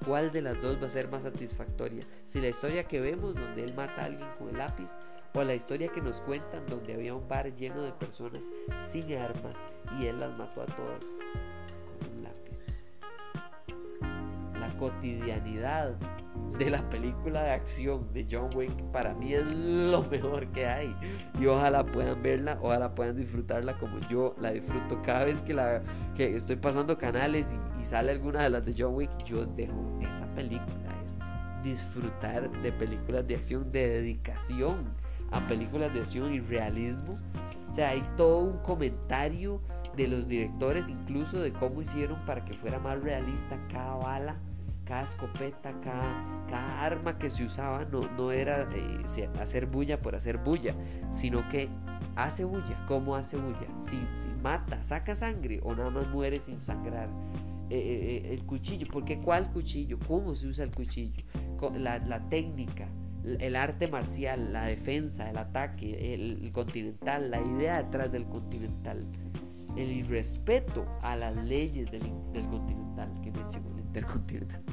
¿Cuál 0.05 0.31
de 0.31 0.41
las 0.41 0.61
dos 0.61 0.81
va 0.81 0.85
a 0.85 0.89
ser 0.89 1.09
más 1.09 1.23
satisfactoria? 1.23 2.03
Si 2.23 2.39
la 2.39 2.49
historia 2.49 2.83
que 2.83 3.01
vemos 3.01 3.33
donde 3.33 3.63
él 3.63 3.73
mata 3.75 4.03
a 4.03 4.05
alguien 4.05 4.29
con 4.37 4.49
el 4.49 4.57
lápiz 4.57 4.91
o 5.33 5.43
la 5.43 5.55
historia 5.55 5.89
que 5.89 6.01
nos 6.01 6.21
cuentan 6.21 6.65
donde 6.67 6.93
había 6.93 7.13
un 7.13 7.27
bar 7.27 7.53
lleno 7.55 7.81
de 7.81 7.91
personas 7.91 8.51
sin 8.75 9.13
armas 9.15 9.69
y 9.99 10.07
él 10.07 10.19
las 10.19 10.35
mató 10.37 10.61
a 10.61 10.65
todas 10.65 11.05
con 11.99 12.17
un 12.17 12.23
lápiz. 12.23 12.83
La 14.59 14.69
cotidianidad 14.77 15.95
de 16.57 16.69
la 16.71 16.89
película 16.89 17.43
de 17.43 17.51
acción 17.51 18.11
de 18.13 18.27
John 18.29 18.49
Wick 18.55 18.73
para 18.91 19.13
mí 19.13 19.33
es 19.33 19.43
lo 19.45 20.03
mejor 20.03 20.51
que 20.51 20.65
hay 20.65 20.95
y 21.39 21.45
ojalá 21.45 21.85
puedan 21.85 22.23
verla 22.23 22.57
ojalá 22.61 22.95
puedan 22.95 23.15
disfrutarla 23.15 23.77
como 23.77 23.99
yo 24.09 24.35
la 24.39 24.51
disfruto 24.51 24.99
cada 25.03 25.25
vez 25.25 25.43
que 25.43 25.53
la 25.53 25.83
que 26.15 26.35
estoy 26.35 26.55
pasando 26.55 26.97
canales 26.97 27.53
y, 27.53 27.81
y 27.81 27.85
sale 27.85 28.11
alguna 28.11 28.41
de 28.41 28.49
las 28.49 28.65
de 28.65 28.73
John 28.75 28.95
Wick 28.95 29.23
yo 29.23 29.45
dejo 29.45 29.99
esa 30.01 30.25
película 30.33 30.89
es 31.05 31.19
disfrutar 31.61 32.49
de 32.63 32.71
películas 32.71 33.27
de 33.27 33.35
acción 33.35 33.71
de 33.71 33.87
dedicación 33.87 34.95
a 35.31 35.45
películas 35.47 35.93
de 35.93 35.99
acción 36.01 36.33
y 36.33 36.39
realismo 36.39 37.19
o 37.69 37.73
sea 37.73 37.89
hay 37.89 38.03
todo 38.15 38.39
un 38.39 38.57
comentario 38.59 39.61
de 39.95 40.07
los 40.07 40.27
directores 40.27 40.89
incluso 40.89 41.39
de 41.39 41.51
cómo 41.51 41.81
hicieron 41.81 42.23
para 42.25 42.45
que 42.45 42.53
fuera 42.53 42.79
más 42.79 43.01
realista 43.01 43.59
cada 43.67 43.95
bala 43.95 44.37
cada 44.87 45.03
escopeta, 45.03 45.73
cada, 45.81 46.81
arma 46.81 47.17
que 47.17 47.29
se 47.29 47.43
usaba 47.43 47.83
no, 47.85 48.09
no 48.17 48.31
era 48.31 48.61
eh, 48.73 49.29
hacer 49.39 49.65
bulla 49.65 50.01
por 50.01 50.15
hacer 50.15 50.37
bulla, 50.37 50.75
sino 51.11 51.47
que 51.49 51.69
hace 52.15 52.45
bulla. 52.45 52.85
¿Cómo 52.87 53.15
hace 53.15 53.35
bulla? 53.35 53.67
Si, 53.79 53.97
mata, 54.41 54.81
saca 54.83 55.13
sangre 55.13 55.59
o 55.63 55.75
nada 55.75 55.89
más 55.89 56.07
muere 56.07 56.39
sin 56.39 56.59
sangrar. 56.59 57.09
Eh, 57.69 58.23
eh, 58.23 58.33
el 58.33 58.45
cuchillo, 58.45 58.87
porque 58.89 59.19
cuál 59.19 59.51
cuchillo? 59.51 59.99
¿Cómo 60.07 60.33
se 60.35 60.47
usa 60.47 60.63
el 60.63 60.71
cuchillo? 60.73 61.21
La 61.75 62.29
técnica, 62.29 62.87
el 63.39 63.55
arte 63.55 63.87
marcial, 63.87 64.53
la 64.53 64.65
defensa, 64.65 65.29
el 65.29 65.37
ataque, 65.37 66.13
el, 66.13 66.51
continental, 66.51 67.29
la 67.29 67.41
idea 67.41 67.83
detrás 67.83 68.11
del 68.11 68.25
continental, 68.25 69.05
el 69.75 69.91
irrespeto 69.91 70.85
a 71.01 71.15
las 71.15 71.35
leyes 71.35 71.91
del, 71.91 72.03
del 72.33 72.47
continental, 72.47 73.11
que 73.21 73.31
mencionó 73.31 73.69
el 73.73 73.79
intercontinental. 73.79 74.63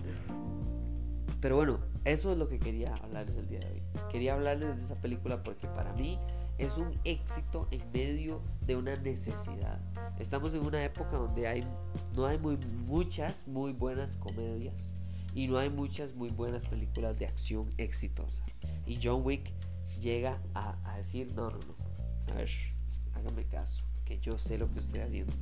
Pero 1.40 1.56
bueno, 1.56 1.80
eso 2.04 2.32
es 2.32 2.38
lo 2.38 2.48
que 2.48 2.58
quería 2.58 2.94
hablarles 2.94 3.36
el 3.36 3.48
día 3.48 3.60
de 3.60 3.66
hoy. 3.66 3.82
Quería 4.10 4.34
hablarles 4.34 4.76
de 4.76 4.82
esa 4.82 4.94
película 4.94 5.42
porque 5.42 5.66
para 5.66 5.92
mí 5.92 6.18
es 6.56 6.78
un 6.78 6.98
éxito 7.04 7.68
en 7.70 7.82
medio 7.92 8.40
de 8.66 8.76
una 8.76 8.96
necesidad. 8.96 9.80
Estamos 10.18 10.54
en 10.54 10.64
una 10.64 10.82
época 10.82 11.16
donde 11.16 11.46
hay, 11.46 11.62
no 12.14 12.24
hay 12.24 12.38
muy, 12.38 12.56
muchas 12.86 13.46
muy 13.46 13.72
buenas 13.72 14.16
comedias 14.16 14.96
y 15.34 15.48
no 15.48 15.58
hay 15.58 15.70
muchas 15.70 16.14
muy 16.14 16.30
buenas 16.30 16.64
películas 16.64 17.18
de 17.18 17.26
acción 17.26 17.72
exitosas. 17.76 18.60
Y 18.86 18.98
John 19.02 19.22
Wick 19.24 19.52
llega 20.00 20.40
a, 20.54 20.76
a 20.84 20.98
decir, 20.98 21.32
no, 21.34 21.50
no, 21.50 21.58
no, 21.58 22.32
a 22.32 22.36
ver, 22.36 22.50
hágame 23.14 23.44
caso, 23.44 23.84
que 24.04 24.18
yo 24.18 24.38
sé 24.38 24.58
lo 24.58 24.72
que 24.72 24.80
estoy 24.80 25.00
haciendo. 25.00 25.32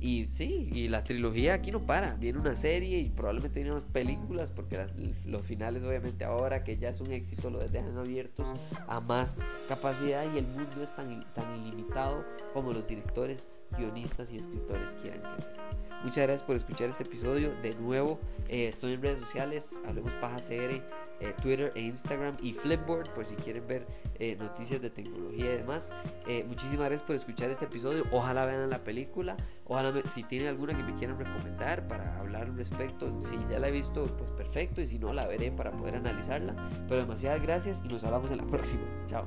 Y 0.00 0.26
sí, 0.30 0.68
y 0.70 0.88
la 0.88 1.02
trilogía 1.02 1.54
aquí 1.54 1.70
no 1.70 1.80
para. 1.80 2.14
Viene 2.16 2.38
una 2.38 2.54
serie 2.56 2.98
y 2.98 3.08
probablemente 3.08 3.60
vienen 3.60 3.72
unas 3.72 3.86
películas, 3.86 4.50
porque 4.50 4.86
los 5.24 5.46
finales, 5.46 5.82
obviamente, 5.82 6.26
ahora 6.26 6.62
que 6.62 6.76
ya 6.76 6.90
es 6.90 7.00
un 7.00 7.10
éxito, 7.10 7.48
lo 7.48 7.58
dejan 7.58 7.96
abiertos 7.96 8.46
a 8.86 9.00
más 9.00 9.46
capacidad 9.66 10.22
y 10.34 10.36
el 10.36 10.46
mundo 10.46 10.82
es 10.82 10.94
tan, 10.94 11.24
tan 11.32 11.56
ilimitado 11.56 12.22
como 12.52 12.74
los 12.74 12.86
directores, 12.86 13.48
guionistas 13.78 14.30
y 14.32 14.36
escritores 14.36 14.94
quieran 14.94 15.22
que 15.22 15.93
Muchas 16.04 16.24
gracias 16.24 16.42
por 16.42 16.54
escuchar 16.54 16.90
este 16.90 17.02
episodio. 17.02 17.54
De 17.62 17.74
nuevo, 17.76 18.20
eh, 18.50 18.68
estoy 18.68 18.92
en 18.92 19.00
redes 19.00 19.20
sociales, 19.20 19.80
Hablemos 19.86 20.12
Paja 20.16 20.36
CR, 20.36 20.82
eh, 21.20 21.34
Twitter 21.40 21.72
e 21.74 21.80
Instagram 21.80 22.36
y 22.42 22.52
Flipboard 22.52 23.08
por 23.14 23.24
si 23.24 23.34
quieren 23.36 23.66
ver 23.66 23.86
eh, 24.18 24.36
noticias 24.38 24.82
de 24.82 24.90
tecnología 24.90 25.54
y 25.54 25.56
demás. 25.56 25.94
muchísimas 26.46 26.86
gracias 26.86 27.02
por 27.02 27.16
escuchar 27.16 27.48
este 27.48 27.64
episodio. 27.64 28.04
Ojalá 28.12 28.44
vean 28.44 28.68
la 28.68 28.84
película. 28.84 29.34
Ojalá 29.64 29.94
si 30.04 30.22
tienen 30.24 30.48
alguna 30.48 30.76
que 30.76 30.82
me 30.82 30.94
quieran 30.94 31.18
recomendar 31.18 31.88
para 31.88 32.18
hablar 32.18 32.42
al 32.42 32.56
respecto. 32.56 33.10
Si 33.22 33.38
ya 33.50 33.58
la 33.58 33.68
he 33.68 33.72
visto, 33.72 34.06
pues 34.18 34.30
perfecto. 34.30 34.82
Y 34.82 34.86
si 34.86 34.98
no, 34.98 35.14
la 35.14 35.26
veré 35.26 35.52
para 35.52 35.72
poder 35.72 35.96
analizarla. 35.96 36.54
Pero 36.86 37.00
demasiadas 37.00 37.40
gracias 37.40 37.80
y 37.82 37.88
nos 37.88 38.04
hablamos 38.04 38.30
en 38.30 38.36
la 38.36 38.46
próxima. 38.46 38.84
Chao. 39.06 39.24